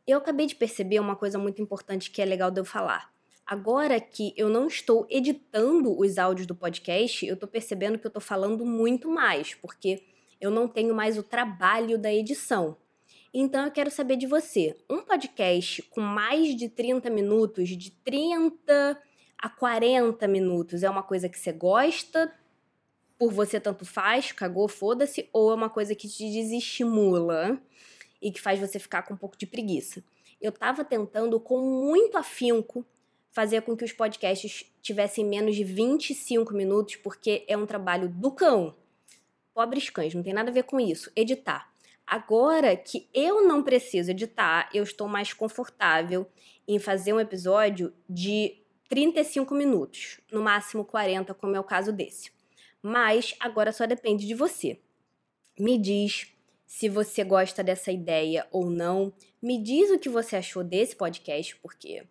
Eu 0.07 0.19
acabei 0.19 0.47
de 0.47 0.55
perceber 0.55 1.01
uma 1.01 1.17
coisa 1.17 1.39
muito 1.39 1.61
importante 1.63 2.11
que 2.11 2.21
é 2.21 2.25
legal 2.25 2.51
de 2.51 2.61
eu 2.61 2.65
falar. 2.65 3.13
Agora 3.47 4.01
que 4.01 4.35
eu 4.37 4.49
não 4.49 4.67
estou 4.67 5.07
editando 5.09 5.99
os 5.99 6.19
áudios 6.19 6.47
do 6.47 6.55
podcast, 6.55 7.25
eu 7.25 7.35
estou 7.35 7.49
percebendo 7.49 7.99
que 7.99 8.07
eu 8.07 8.11
estou 8.11 8.21
falando 8.21 8.67
muito 8.67 9.09
mais, 9.09 9.55
porque 9.55 10.03
eu 10.41 10.51
não 10.51 10.67
tenho 10.67 10.95
mais 10.95 11.17
o 11.17 11.23
trabalho 11.23 11.97
da 11.97 12.13
edição. 12.13 12.77
Então 13.33 13.65
eu 13.65 13.71
quero 13.71 13.91
saber 13.91 14.17
de 14.17 14.27
você. 14.27 14.77
Um 14.91 15.03
podcast 15.03 15.83
com 15.83 16.01
mais 16.01 16.57
de 16.57 16.69
30 16.69 17.09
minutos, 17.11 17.69
de 17.69 17.91
30 17.91 19.01
a 19.39 19.49
40 19.49 20.27
minutos, 20.27 20.83
é 20.83 20.91
uma 20.91 21.03
coisa 21.03 21.29
que 21.29 21.39
você 21.39 21.53
gosta? 21.53 22.33
por 23.19 23.33
você 23.33 23.59
tanto 23.59 23.85
faz, 23.85 24.33
cagou, 24.33 24.69
foda-se, 24.69 25.29
ou 25.33 25.51
é 25.51 25.55
uma 25.55 25.71
coisa 25.71 25.95
que 25.95 26.09
te 26.09 26.31
desestimula 26.31 27.61
e 28.21 28.31
que 28.31 28.41
faz 28.41 28.61
você 28.61 28.79
ficar 28.79 29.03
com 29.03 29.15
um 29.15 29.17
pouco 29.17 29.37
de 29.37 29.47
preguiça. 29.47 30.03
Eu 30.41 30.53
tava 30.53 30.85
tentando 30.85 31.41
com 31.41 31.61
muito 31.61 32.19
afinco 32.19 32.85
fazer 33.37 33.61
com 33.61 33.77
que 33.77 33.85
os 33.85 33.93
podcasts 33.93 34.65
tivessem 34.81 35.23
menos 35.23 35.55
de 35.55 35.63
25 35.63 36.55
minutos, 36.55 36.97
porque 36.97 37.45
é 37.47 37.55
um 37.55 37.67
trabalho 37.67 38.09
do 38.09 38.33
cão. 38.33 38.75
Pobres 39.53 39.91
cães, 39.91 40.15
não 40.15 40.23
tem 40.23 40.33
nada 40.33 40.49
a 40.49 40.55
ver 40.55 40.63
com 40.63 40.81
isso. 40.81 41.13
Editar. 41.15 41.71
Agora 42.07 42.75
que 42.75 43.11
eu 43.13 43.47
não 43.47 43.63
preciso 43.63 44.11
editar, 44.11 44.71
eu 44.73 44.83
estou 44.83 45.07
mais 45.07 45.35
confortável 45.35 46.27
em 46.67 46.79
fazer 46.79 47.13
um 47.13 47.21
episódio 47.21 47.93
de 48.09 48.57
35 48.89 49.55
minutos, 49.55 50.19
no 50.33 50.41
máximo 50.41 50.83
40, 50.83 51.35
como 51.35 51.55
é 51.55 51.61
o 51.61 51.65
caso 51.65 51.93
desse. 51.93 52.33
Mas 52.81 53.35
agora 53.39 53.71
só 53.71 53.85
depende 53.85 54.27
de 54.27 54.33
você. 54.33 54.81
Me 55.61 55.77
diz 55.77 56.33
se 56.65 56.89
você 56.89 57.23
gosta 57.23 57.63
dessa 57.63 57.93
ideia 57.93 58.47
ou 58.51 58.71
não. 58.71 59.13
Me 59.43 59.63
diz 59.63 59.91
o 59.91 59.99
que 59.99 60.09
você 60.09 60.37
achou 60.37 60.65
desse 60.65 60.97
podcast, 60.97 61.55
porque 61.57 62.03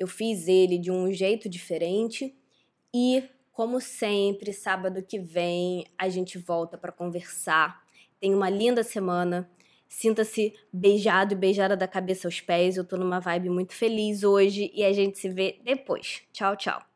eu 0.00 0.06
fiz 0.06 0.48
ele 0.48 0.78
de 0.78 0.90
um 0.90 1.12
jeito 1.12 1.46
diferente 1.46 2.34
e, 2.92 3.22
como 3.52 3.78
sempre, 3.82 4.50
sábado 4.50 5.02
que 5.02 5.18
vem 5.18 5.84
a 5.98 6.08
gente 6.08 6.38
volta 6.38 6.78
para 6.78 6.90
conversar. 6.90 7.82
Tenha 8.18 8.34
uma 8.34 8.48
linda 8.48 8.82
semana. 8.82 9.48
Sinta-se 9.86 10.54
beijado 10.72 11.34
e 11.34 11.36
beijada 11.36 11.76
da 11.76 11.86
cabeça 11.86 12.26
aos 12.26 12.40
pés. 12.40 12.78
Eu 12.78 12.84
tô 12.84 12.96
numa 12.96 13.20
vibe 13.20 13.50
muito 13.50 13.74
feliz 13.74 14.24
hoje 14.24 14.70
e 14.74 14.82
a 14.82 14.92
gente 14.92 15.18
se 15.18 15.28
vê 15.28 15.60
depois. 15.62 16.22
Tchau, 16.32 16.56
tchau. 16.56 16.89